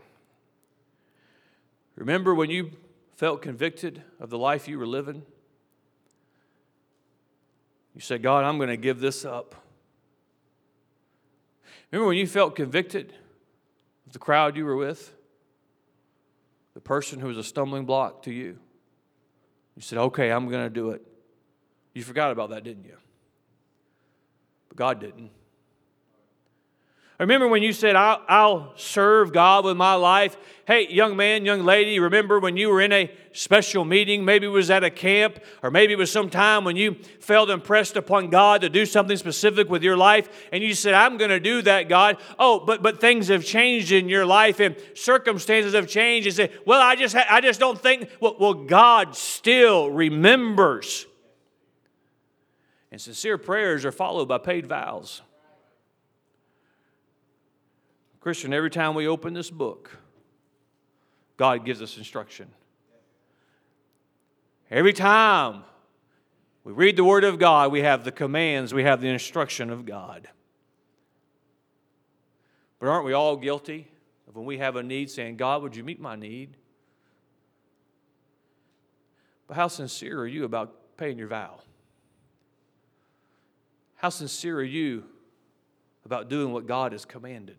Remember 1.97 2.33
when 2.33 2.49
you 2.49 2.71
felt 3.15 3.43
convicted 3.43 4.01
of 4.19 4.31
the 4.31 4.39
life 4.39 4.67
you 4.67 4.79
were 4.79 4.87
living? 4.87 5.21
You 7.93 8.01
said, 8.01 8.23
God, 8.23 8.43
I'm 8.43 8.57
going 8.57 8.69
to 8.71 8.77
give 8.77 8.99
this 8.99 9.23
up. 9.23 9.53
Remember 11.91 12.07
when 12.07 12.17
you 12.17 12.25
felt 12.25 12.55
convicted 12.55 13.13
of 14.07 14.13
the 14.13 14.19
crowd 14.19 14.57
you 14.57 14.65
were 14.65 14.75
with? 14.75 15.13
The 16.73 16.81
person 16.81 17.19
who 17.19 17.27
was 17.27 17.37
a 17.37 17.43
stumbling 17.43 17.85
block 17.85 18.23
to 18.23 18.33
you? 18.33 18.57
You 19.75 19.83
said, 19.83 19.99
okay, 19.99 20.31
I'm 20.31 20.49
going 20.49 20.63
to 20.63 20.71
do 20.71 20.89
it. 20.89 21.03
You 21.93 22.01
forgot 22.01 22.31
about 22.31 22.49
that, 22.49 22.63
didn't 22.63 22.85
you? 22.85 22.97
But 24.69 24.77
God 24.77 24.99
didn't. 24.99 25.29
Remember 27.19 27.47
when 27.47 27.63
you 27.63 27.73
said, 27.73 27.95
I'll, 27.95 28.21
I'll, 28.27 28.73
serve 28.75 29.33
God 29.33 29.65
with 29.65 29.75
my 29.75 29.95
life? 29.95 30.37
Hey, 30.67 30.87
young 30.87 31.17
man, 31.17 31.45
young 31.45 31.63
lady, 31.63 31.99
remember 31.99 32.39
when 32.39 32.57
you 32.57 32.69
were 32.69 32.79
in 32.79 32.93
a 32.93 33.11
special 33.31 33.85
meeting? 33.85 34.23
Maybe 34.23 34.45
it 34.45 34.49
was 34.49 34.69
at 34.69 34.83
a 34.83 34.91
camp, 34.91 35.39
or 35.63 35.71
maybe 35.71 35.93
it 35.93 35.97
was 35.97 36.11
some 36.11 36.29
time 36.29 36.63
when 36.63 36.75
you 36.75 36.93
felt 37.19 37.49
impressed 37.49 37.95
upon 37.95 38.29
God 38.29 38.61
to 38.61 38.69
do 38.69 38.85
something 38.85 39.17
specific 39.17 39.67
with 39.67 39.81
your 39.81 39.97
life, 39.97 40.29
and 40.51 40.63
you 40.63 40.75
said, 40.75 40.93
I'm 40.93 41.17
going 41.17 41.31
to 41.31 41.39
do 41.39 41.63
that, 41.63 41.89
God. 41.89 42.17
Oh, 42.37 42.59
but, 42.59 42.83
but 42.83 43.01
things 43.01 43.29
have 43.29 43.43
changed 43.43 43.91
in 43.91 44.09
your 44.09 44.25
life, 44.25 44.59
and 44.59 44.75
circumstances 44.93 45.73
have 45.73 45.87
changed. 45.87 46.27
You 46.27 46.31
say, 46.31 46.51
Well, 46.67 46.81
I 46.81 46.95
just, 46.95 47.15
I 47.15 47.41
just 47.41 47.59
don't 47.59 47.81
think, 47.81 48.11
well, 48.19 48.35
well, 48.39 48.53
God 48.53 49.15
still 49.15 49.89
remembers. 49.89 51.07
And 52.91 53.01
sincere 53.01 53.39
prayers 53.39 53.85
are 53.85 53.91
followed 53.91 54.27
by 54.27 54.37
paid 54.37 54.67
vows. 54.67 55.21
Christian, 58.27 58.51
every 58.51 58.69
time 58.69 58.93
we 58.93 59.07
open 59.07 59.33
this 59.33 59.49
book, 59.49 59.89
God 61.37 61.63
gives 61.63 61.81
us 61.81 61.97
instruction. 61.97 62.49
Every 64.69 64.91
time 64.91 65.63
we 66.65 66.73
read 66.73 66.97
the 66.97 67.05
Word 67.05 67.23
of 67.23 67.39
God, 67.39 67.71
we 67.71 67.83
have 67.83 68.03
the 68.03 68.11
commands, 68.11 68.73
we 68.73 68.83
have 68.83 68.99
the 68.99 69.07
instruction 69.07 69.69
of 69.69 69.85
God. 69.85 70.27
But 72.81 72.89
aren't 72.89 73.05
we 73.05 73.13
all 73.13 73.37
guilty 73.37 73.87
of 74.27 74.35
when 74.35 74.43
we 74.43 74.57
have 74.57 74.75
a 74.75 74.83
need 74.83 75.09
saying, 75.09 75.37
God, 75.37 75.61
would 75.61 75.73
you 75.73 75.85
meet 75.85 76.01
my 76.01 76.17
need? 76.17 76.57
But 79.47 79.55
how 79.55 79.69
sincere 79.69 80.19
are 80.19 80.27
you 80.27 80.43
about 80.43 80.97
paying 80.97 81.17
your 81.17 81.29
vow? 81.29 81.61
How 83.95 84.09
sincere 84.09 84.59
are 84.59 84.63
you 84.63 85.05
about 86.03 86.27
doing 86.27 86.51
what 86.51 86.67
God 86.67 86.91
has 86.91 87.05
commanded? 87.05 87.55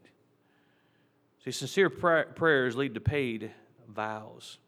See, 1.44 1.53
sincere 1.53 1.88
prayers 1.88 2.77
lead 2.77 2.94
to 2.94 3.01
paid 3.01 3.53
vows. 3.88 4.59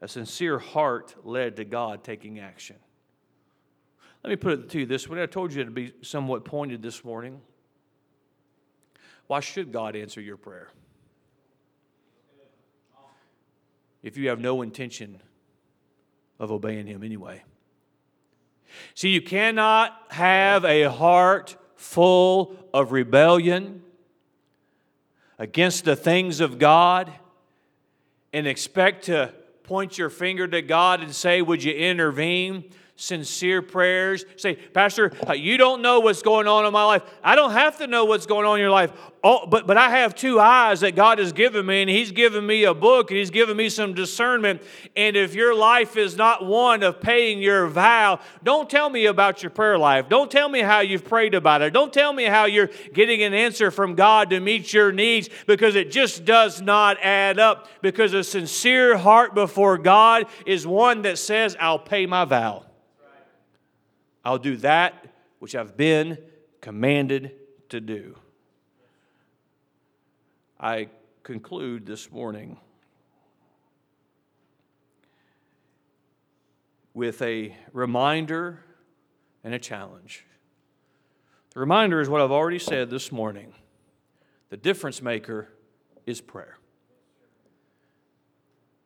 A 0.00 0.08
sincere 0.08 0.58
heart 0.58 1.14
led 1.24 1.56
to 1.56 1.64
God 1.64 2.04
taking 2.04 2.38
action. 2.38 2.76
Let 4.22 4.30
me 4.30 4.36
put 4.36 4.52
it 4.52 4.70
to 4.70 4.80
you 4.80 4.86
this 4.86 5.08
way. 5.08 5.22
I 5.22 5.26
told 5.26 5.52
you 5.52 5.64
to 5.64 5.70
be 5.70 5.92
somewhat 6.02 6.44
pointed 6.44 6.82
this 6.82 7.04
morning. 7.04 7.40
Why 9.26 9.40
should 9.40 9.72
God 9.72 9.96
answer 9.96 10.20
your 10.20 10.36
prayer? 10.36 10.68
If 14.02 14.16
you 14.16 14.28
have 14.28 14.40
no 14.40 14.62
intention 14.62 15.20
of 16.38 16.52
obeying 16.52 16.86
Him 16.86 17.02
anyway. 17.02 17.42
See, 18.94 19.08
you 19.08 19.20
cannot 19.20 20.00
have 20.10 20.64
a 20.64 20.84
heart 20.84 21.56
full 21.74 22.56
of 22.72 22.92
rebellion 22.92 23.82
against 25.38 25.84
the 25.84 25.96
things 25.96 26.40
of 26.40 26.58
God 26.58 27.12
and 28.32 28.46
expect 28.46 29.04
to 29.04 29.32
point 29.62 29.98
your 29.98 30.10
finger 30.10 30.48
to 30.48 30.62
God 30.62 31.00
and 31.00 31.14
say, 31.14 31.42
Would 31.42 31.62
you 31.62 31.72
intervene? 31.72 32.70
Sincere 32.98 33.62
prayers. 33.62 34.24
Say, 34.36 34.56
Pastor, 34.56 35.12
uh, 35.26 35.32
you 35.32 35.56
don't 35.56 35.82
know 35.82 36.00
what's 36.00 36.20
going 36.20 36.48
on 36.48 36.66
in 36.66 36.72
my 36.72 36.84
life. 36.84 37.02
I 37.22 37.36
don't 37.36 37.52
have 37.52 37.78
to 37.78 37.86
know 37.86 38.04
what's 38.04 38.26
going 38.26 38.44
on 38.44 38.56
in 38.56 38.60
your 38.60 38.72
life. 38.72 38.92
Oh, 39.22 39.46
but, 39.46 39.68
but 39.68 39.76
I 39.76 39.90
have 39.90 40.16
two 40.16 40.40
eyes 40.40 40.80
that 40.80 40.96
God 40.96 41.20
has 41.20 41.32
given 41.32 41.64
me, 41.64 41.80
and 41.80 41.88
He's 41.88 42.10
given 42.10 42.44
me 42.44 42.64
a 42.64 42.74
book, 42.74 43.10
and 43.10 43.18
He's 43.18 43.30
given 43.30 43.56
me 43.56 43.68
some 43.68 43.94
discernment. 43.94 44.62
And 44.96 45.16
if 45.16 45.34
your 45.34 45.54
life 45.54 45.96
is 45.96 46.16
not 46.16 46.44
one 46.44 46.82
of 46.82 47.00
paying 47.00 47.40
your 47.40 47.68
vow, 47.68 48.18
don't 48.42 48.68
tell 48.68 48.90
me 48.90 49.06
about 49.06 49.44
your 49.44 49.50
prayer 49.50 49.78
life. 49.78 50.08
Don't 50.08 50.30
tell 50.30 50.48
me 50.48 50.60
how 50.60 50.80
you've 50.80 51.04
prayed 51.04 51.34
about 51.34 51.62
it. 51.62 51.72
Don't 51.72 51.92
tell 51.92 52.12
me 52.12 52.24
how 52.24 52.46
you're 52.46 52.70
getting 52.92 53.22
an 53.22 53.32
answer 53.32 53.70
from 53.70 53.94
God 53.94 54.30
to 54.30 54.40
meet 54.40 54.72
your 54.72 54.90
needs 54.90 55.30
because 55.46 55.76
it 55.76 55.92
just 55.92 56.24
does 56.24 56.60
not 56.60 56.98
add 57.00 57.38
up. 57.38 57.68
Because 57.80 58.12
a 58.12 58.24
sincere 58.24 58.96
heart 58.96 59.36
before 59.36 59.78
God 59.78 60.26
is 60.46 60.66
one 60.66 61.02
that 61.02 61.18
says, 61.18 61.56
I'll 61.60 61.78
pay 61.78 62.04
my 62.06 62.24
vow. 62.24 62.64
I'll 64.28 64.36
do 64.36 64.58
that 64.58 65.06
which 65.38 65.54
I've 65.54 65.74
been 65.74 66.18
commanded 66.60 67.32
to 67.70 67.80
do. 67.80 68.14
I 70.60 70.90
conclude 71.22 71.86
this 71.86 72.12
morning 72.12 72.58
with 76.92 77.22
a 77.22 77.56
reminder 77.72 78.62
and 79.42 79.54
a 79.54 79.58
challenge. 79.58 80.26
The 81.54 81.60
reminder 81.60 81.98
is 81.98 82.10
what 82.10 82.20
I've 82.20 82.30
already 82.30 82.58
said 82.58 82.90
this 82.90 83.10
morning. 83.10 83.54
The 84.50 84.58
difference 84.58 85.00
maker 85.00 85.48
is 86.04 86.20
prayer. 86.20 86.58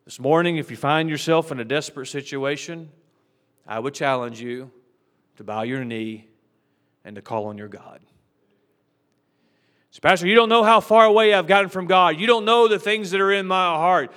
This 0.05 0.21
morning, 0.21 0.59
if 0.59 0.71
you 0.71 0.77
find 0.77 1.11
yourself 1.11 1.51
in 1.51 1.59
a 1.59 1.65
desperate 1.65 2.07
situation, 2.07 2.91
I 3.67 3.81
would 3.81 3.95
challenge 3.95 4.41
you 4.41 4.71
to 5.37 5.45
bow 5.45 5.63
your 5.63 5.85
knee 5.85 6.29
and 7.05 7.17
to 7.17 7.23
call 7.23 7.47
on 7.47 7.59
your 7.59 7.69
God. 7.69 8.01
So, 9.91 10.01
Pastor, 10.01 10.27
you 10.27 10.35
don't 10.35 10.49
know 10.49 10.63
how 10.63 10.81
far 10.81 11.05
away 11.05 11.35
I've 11.35 11.47
gotten 11.47 11.69
from 11.69 11.87
God. 11.87 12.19
You 12.19 12.27
don't 12.27 12.45
know 12.45 12.67
the 12.67 12.79
things 12.79 13.11
that 13.11 13.21
are 13.21 13.33
in 13.33 13.47
my 13.47 13.75
heart. 13.75 14.11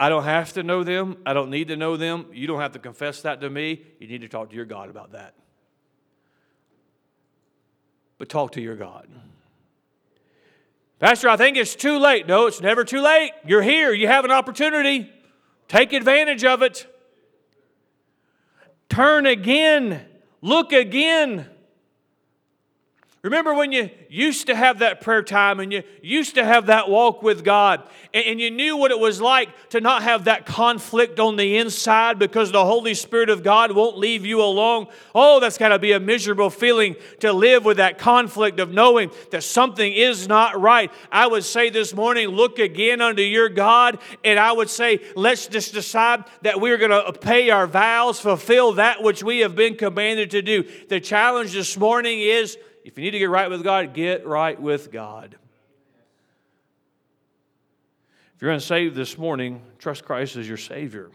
I 0.00 0.08
don't 0.08 0.24
have 0.24 0.52
to 0.54 0.64
know 0.64 0.82
them. 0.82 1.18
I 1.24 1.32
don't 1.32 1.50
need 1.50 1.68
to 1.68 1.76
know 1.76 1.96
them. 1.96 2.26
You 2.32 2.48
don't 2.48 2.60
have 2.60 2.72
to 2.72 2.80
confess 2.80 3.22
that 3.22 3.40
to 3.40 3.48
me. 3.48 3.82
You 4.00 4.08
need 4.08 4.22
to 4.22 4.28
talk 4.28 4.50
to 4.50 4.56
your 4.56 4.64
God 4.64 4.90
about 4.90 5.12
that. 5.12 5.34
But 8.18 8.28
talk 8.28 8.52
to 8.52 8.60
your 8.60 8.74
God. 8.74 9.08
Pastor, 10.98 11.28
I 11.28 11.36
think 11.36 11.56
it's 11.56 11.76
too 11.76 11.98
late. 11.98 12.26
No, 12.26 12.46
it's 12.46 12.60
never 12.60 12.84
too 12.84 13.00
late. 13.00 13.32
You're 13.46 13.62
here. 13.62 13.92
You 13.92 14.08
have 14.08 14.24
an 14.24 14.30
opportunity. 14.30 15.10
Take 15.68 15.92
advantage 15.92 16.44
of 16.44 16.62
it. 16.62 16.86
Turn 18.88 19.26
again. 19.26 20.04
Look 20.42 20.72
again. 20.72 21.46
Remember 23.22 23.54
when 23.54 23.70
you 23.70 23.88
used 24.08 24.48
to 24.48 24.56
have 24.56 24.80
that 24.80 25.00
prayer 25.00 25.22
time 25.22 25.60
and 25.60 25.72
you 25.72 25.84
used 26.02 26.34
to 26.34 26.44
have 26.44 26.66
that 26.66 26.90
walk 26.90 27.22
with 27.22 27.44
God 27.44 27.88
and, 28.12 28.40
you 28.40 28.50
knew 28.50 28.76
what 28.76 28.90
it 28.90 28.98
was 28.98 29.20
like 29.20 29.48
to 29.70 29.80
not 29.80 30.02
have 30.02 30.24
that 30.24 30.44
conflict 30.44 31.20
on 31.20 31.36
the 31.36 31.56
inside 31.56 32.18
because 32.18 32.50
the 32.50 32.64
Holy 32.64 32.94
Spirit 32.94 33.30
of 33.30 33.44
God 33.44 33.70
won't 33.70 33.96
leave 33.96 34.26
you 34.26 34.42
alone? 34.42 34.88
Oh, 35.14 35.38
that's 35.38 35.56
got 35.56 35.68
to 35.68 35.78
be 35.78 35.92
a 35.92 36.00
miserable 36.00 36.50
feeling 36.50 36.96
to 37.20 37.32
live 37.32 37.64
with 37.64 37.76
that 37.76 37.96
conflict 37.96 38.58
of 38.58 38.72
knowing 38.72 39.12
that 39.30 39.44
something 39.44 39.92
is 39.92 40.26
not 40.26 40.60
right. 40.60 40.90
I 41.12 41.28
would 41.28 41.44
say 41.44 41.70
this 41.70 41.94
morning, 41.94 42.26
look 42.28 42.58
again 42.58 43.00
unto 43.00 43.22
your 43.22 43.48
God, 43.48 44.00
and 44.24 44.36
I 44.36 44.50
would 44.50 44.68
say, 44.68 45.00
let's 45.14 45.46
just 45.46 45.72
decide 45.72 46.24
that 46.42 46.60
we're 46.60 46.76
going 46.76 46.90
to 46.90 47.12
pay 47.12 47.50
our 47.50 47.68
vows, 47.68 48.18
fulfill 48.18 48.72
that 48.72 49.00
which 49.00 49.22
we 49.22 49.38
have 49.38 49.54
been 49.54 49.76
commanded 49.76 50.32
to 50.32 50.42
do. 50.42 50.64
The 50.88 50.98
challenge 50.98 51.52
this 51.52 51.76
morning 51.78 52.20
is 52.20 52.58
if 52.84 52.98
you 52.98 53.04
need 53.04 53.12
to 53.12 53.18
get 53.18 53.30
right 53.30 53.48
with 53.48 53.62
God, 53.62 53.94
get 53.94 54.26
right 54.26 54.60
with 54.60 54.90
God. 54.90 55.36
If 58.34 58.42
you're 58.42 58.50
unsaved 58.50 58.96
this 58.96 59.16
morning, 59.16 59.62
trust 59.78 60.04
Christ 60.04 60.36
as 60.36 60.48
your 60.48 60.56
Savior. 60.56 61.10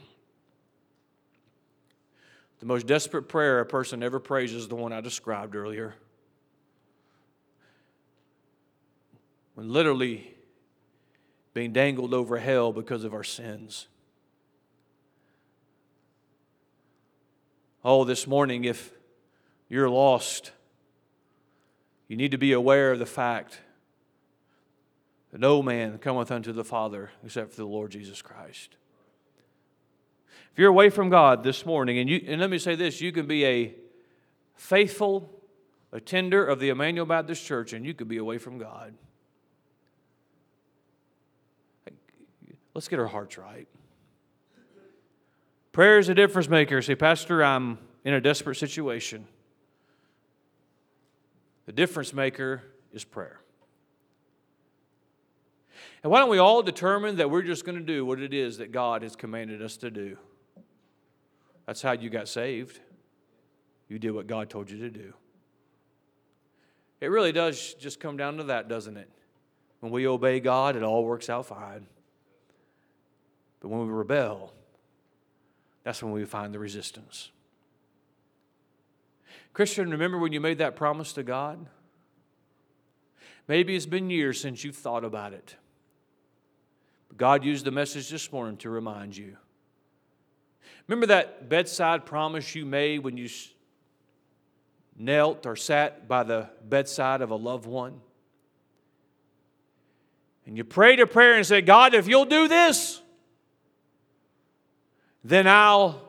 The 2.59 2.65
most 2.65 2.88
desperate 2.88 3.24
prayer 3.24 3.59
a 3.59 3.65
person 3.65 4.01
ever 4.01 4.20
prays 4.20 4.53
is 4.53 4.68
the 4.68 4.76
one 4.76 4.93
I 4.93 5.01
described 5.01 5.55
earlier. 5.55 5.93
When 9.55 9.72
literally 9.72 10.34
being 11.53 11.74
dangled 11.74 12.13
over 12.13 12.38
hell 12.38 12.72
because 12.72 13.03
of 13.03 13.13
our 13.13 13.24
sins. 13.24 13.88
Oh, 17.84 18.03
this 18.03 18.28
morning, 18.28 18.63
if 18.63 18.91
you're 19.70 19.89
lost, 19.89 20.51
you 22.07 22.15
need 22.17 22.31
to 22.31 22.37
be 22.37 22.53
aware 22.53 22.91
of 22.91 22.99
the 22.99 23.05
fact 23.05 23.59
that 25.31 25.39
no 25.39 25.61
man 25.61 25.97
cometh 25.97 26.31
unto 26.31 26.53
the 26.53 26.63
Father 26.63 27.11
except 27.23 27.51
for 27.51 27.57
the 27.57 27.65
Lord 27.65 27.91
Jesus 27.91 28.21
Christ. 28.21 28.77
If 30.51 30.59
you're 30.59 30.69
away 30.69 30.89
from 30.89 31.09
God 31.09 31.43
this 31.43 31.65
morning, 31.65 31.99
and, 31.99 32.09
you, 32.09 32.23
and 32.25 32.41
let 32.41 32.49
me 32.49 32.57
say 32.57 32.75
this 32.75 33.01
you 33.01 33.11
can 33.11 33.27
be 33.27 33.45
a 33.45 33.75
faithful 34.55 35.29
attender 35.91 36.45
of 36.45 36.59
the 36.59 36.69
Emmanuel 36.69 37.05
Baptist 37.05 37.45
Church, 37.45 37.73
and 37.73 37.85
you 37.85 37.93
could 37.93 38.07
be 38.07 38.17
away 38.17 38.37
from 38.37 38.57
God. 38.57 38.93
Let's 42.73 42.87
get 42.87 42.99
our 42.99 43.07
hearts 43.07 43.37
right. 43.37 43.67
Prayer 45.71 45.99
is 45.99 46.09
a 46.09 46.15
difference 46.15 46.47
maker. 46.47 46.81
Say, 46.81 46.95
Pastor, 46.95 47.43
I'm 47.43 47.79
in 48.03 48.13
a 48.13 48.21
desperate 48.21 48.55
situation. 48.55 49.27
The 51.68 51.74
difference 51.74 52.13
maker 52.13 52.63
is 52.91 53.03
prayer. 53.03 53.39
And 56.01 56.11
why 56.11 56.20
don't 56.20 56.30
we 56.30 56.38
all 56.38 56.63
determine 56.63 57.18
that 57.18 57.30
we're 57.30 57.43
just 57.43 57.65
going 57.65 57.78
to 57.78 57.84
do 57.84 58.05
what 58.05 58.20
it 58.20 58.34
is 58.34 58.57
that 58.57 58.72
God 58.72 59.03
has 59.03 59.15
commanded 59.15 59.61
us 59.61 59.78
to 59.78 59.91
do? 59.91 60.18
That's 61.65 61.82
how 61.82 61.91
you 61.91 62.09
got 62.09 62.30
saved. 62.30 62.80
You 63.89 63.99
did 63.99 64.11
what 64.11 64.28
God 64.28 64.49
told 64.49 64.72
you 64.72 64.80
to 64.80 64.89
do. 64.89 65.13
It 67.01 67.07
really 67.07 67.34
does 67.34 67.74
just 67.76 67.99
come 67.99 68.15
down 68.18 68.38
to 68.38 68.45
that, 68.45 68.70
doesn't 68.70 68.97
it? 68.97 69.09
When 69.82 69.91
we 69.91 70.07
obey 70.07 70.39
God, 70.39 70.76
it 70.76 70.84
all 70.84 71.03
works 71.03 71.30
out 71.30 71.45
fine. 71.45 71.86
But 73.59 73.70
when 73.70 73.82
we 73.82 73.91
rebel, 73.91 74.53
that's 75.84 76.01
when 76.01 76.13
we 76.13 76.24
find 76.26 76.53
the 76.53 76.59
resistance. 76.59 77.32
Christian, 79.57 79.89
remember 79.89 80.19
when 80.19 80.33
you 80.33 80.39
made 80.39 80.59
that 80.59 80.75
promise 80.75 81.13
to 81.13 81.23
God? 81.23 81.65
Maybe 83.47 83.75
it's 83.75 83.87
been 83.87 84.07
years 84.11 84.39
since 84.39 84.63
you've 84.63 84.75
thought 84.75 85.03
about 85.03 85.33
it. 85.33 85.55
But 87.07 87.17
God 87.17 87.43
used 87.43 87.65
the 87.65 87.71
message 87.71 88.07
this 88.07 88.31
morning 88.31 88.57
to 88.57 88.69
remind 88.69 89.17
you. 89.17 89.35
Remember 90.87 91.07
that 91.07 91.49
bedside 91.49 92.05
promise 92.05 92.53
you 92.53 92.67
made 92.67 92.99
when 92.99 93.17
you 93.17 93.27
knelt 94.95 95.47
or 95.47 95.55
sat 95.55 96.07
by 96.07 96.21
the 96.21 96.49
bedside 96.63 97.23
of 97.23 97.31
a 97.31 97.35
loved 97.35 97.65
one? 97.65 97.99
And 100.45 100.55
you 100.55 100.65
prayed 100.65 100.99
a 100.99 101.07
prayer 101.07 101.33
and 101.33 101.43
said, 101.43 101.65
God, 101.65 101.95
if 101.95 102.07
you'll 102.07 102.25
do 102.25 102.47
this, 102.47 103.01
then 105.23 105.47
I'll. 105.47 105.99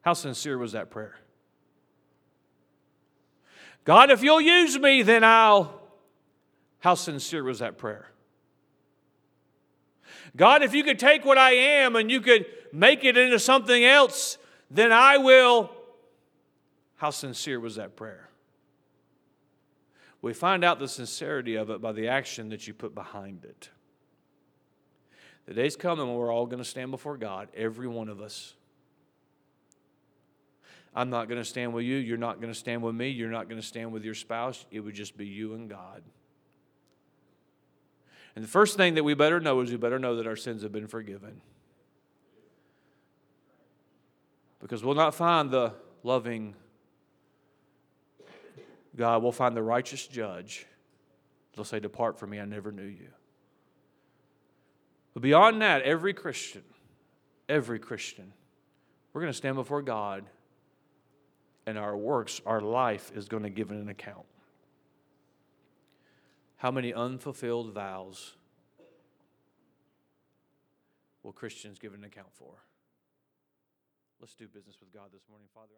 How 0.00 0.14
sincere 0.14 0.58
was 0.58 0.72
that 0.72 0.90
prayer? 0.90 1.14
God, 3.84 4.10
if 4.10 4.22
you'll 4.22 4.40
use 4.40 4.78
me, 4.78 5.02
then 5.02 5.24
I'll. 5.24 5.80
How 6.80 6.94
sincere 6.94 7.42
was 7.42 7.58
that 7.58 7.78
prayer? 7.78 8.10
God, 10.36 10.62
if 10.62 10.74
you 10.74 10.84
could 10.84 10.98
take 10.98 11.24
what 11.24 11.38
I 11.38 11.52
am 11.52 11.96
and 11.96 12.10
you 12.10 12.20
could 12.20 12.46
make 12.72 13.04
it 13.04 13.16
into 13.16 13.38
something 13.38 13.84
else, 13.84 14.38
then 14.70 14.92
I 14.92 15.18
will. 15.18 15.70
How 16.96 17.10
sincere 17.10 17.60
was 17.60 17.76
that 17.76 17.96
prayer? 17.96 18.28
We 20.20 20.34
find 20.34 20.64
out 20.64 20.78
the 20.78 20.88
sincerity 20.88 21.54
of 21.54 21.70
it 21.70 21.80
by 21.80 21.92
the 21.92 22.08
action 22.08 22.48
that 22.50 22.66
you 22.66 22.74
put 22.74 22.94
behind 22.94 23.44
it. 23.44 23.70
The 25.46 25.54
day's 25.54 25.76
coming 25.76 26.06
when 26.06 26.16
we're 26.16 26.32
all 26.32 26.46
going 26.46 26.62
to 26.62 26.68
stand 26.68 26.90
before 26.90 27.16
God, 27.16 27.48
every 27.56 27.88
one 27.88 28.08
of 28.08 28.20
us. 28.20 28.54
I'm 30.94 31.10
not 31.10 31.28
going 31.28 31.40
to 31.40 31.44
stand 31.44 31.72
with 31.72 31.84
you. 31.84 31.96
You're 31.96 32.16
not 32.16 32.40
going 32.40 32.52
to 32.52 32.58
stand 32.58 32.82
with 32.82 32.94
me. 32.94 33.08
You're 33.10 33.30
not 33.30 33.48
going 33.48 33.60
to 33.60 33.66
stand 33.66 33.92
with 33.92 34.04
your 34.04 34.14
spouse. 34.14 34.66
It 34.70 34.80
would 34.80 34.94
just 34.94 35.16
be 35.16 35.26
you 35.26 35.54
and 35.54 35.68
God. 35.68 36.02
And 38.34 38.44
the 38.44 38.48
first 38.48 38.76
thing 38.76 38.94
that 38.94 39.04
we 39.04 39.14
better 39.14 39.40
know 39.40 39.60
is 39.60 39.70
we 39.70 39.76
better 39.76 39.98
know 39.98 40.16
that 40.16 40.26
our 40.26 40.36
sins 40.36 40.62
have 40.62 40.72
been 40.72 40.86
forgiven. 40.86 41.40
Because 44.60 44.82
we'll 44.82 44.94
not 44.94 45.14
find 45.14 45.50
the 45.50 45.72
loving 46.02 46.54
God, 48.96 49.22
we'll 49.22 49.32
find 49.32 49.56
the 49.56 49.62
righteous 49.62 50.06
judge. 50.06 50.66
They'll 51.54 51.64
say, 51.64 51.80
Depart 51.80 52.18
from 52.18 52.30
me, 52.30 52.40
I 52.40 52.44
never 52.44 52.72
knew 52.72 52.82
you. 52.82 53.08
But 55.14 55.22
beyond 55.22 55.62
that, 55.62 55.82
every 55.82 56.14
Christian, 56.14 56.62
every 57.48 57.78
Christian, 57.78 58.32
we're 59.12 59.20
going 59.20 59.32
to 59.32 59.36
stand 59.36 59.56
before 59.56 59.82
God 59.82 60.24
and 61.68 61.76
our 61.76 61.94
works, 61.94 62.40
our 62.46 62.62
life 62.62 63.12
is 63.14 63.28
going 63.28 63.42
to 63.42 63.50
give 63.50 63.70
an 63.70 63.90
account. 63.90 64.24
How 66.56 66.70
many 66.70 66.94
unfulfilled 66.94 67.74
vows 67.74 68.36
will 71.22 71.32
Christians 71.32 71.78
give 71.78 71.92
an 71.92 72.04
account 72.04 72.32
for? 72.32 72.54
Let's 74.18 74.34
do 74.34 74.48
business 74.48 74.76
with 74.80 74.94
God 74.94 75.10
this 75.12 75.28
morning, 75.28 75.46
Father. 75.54 75.74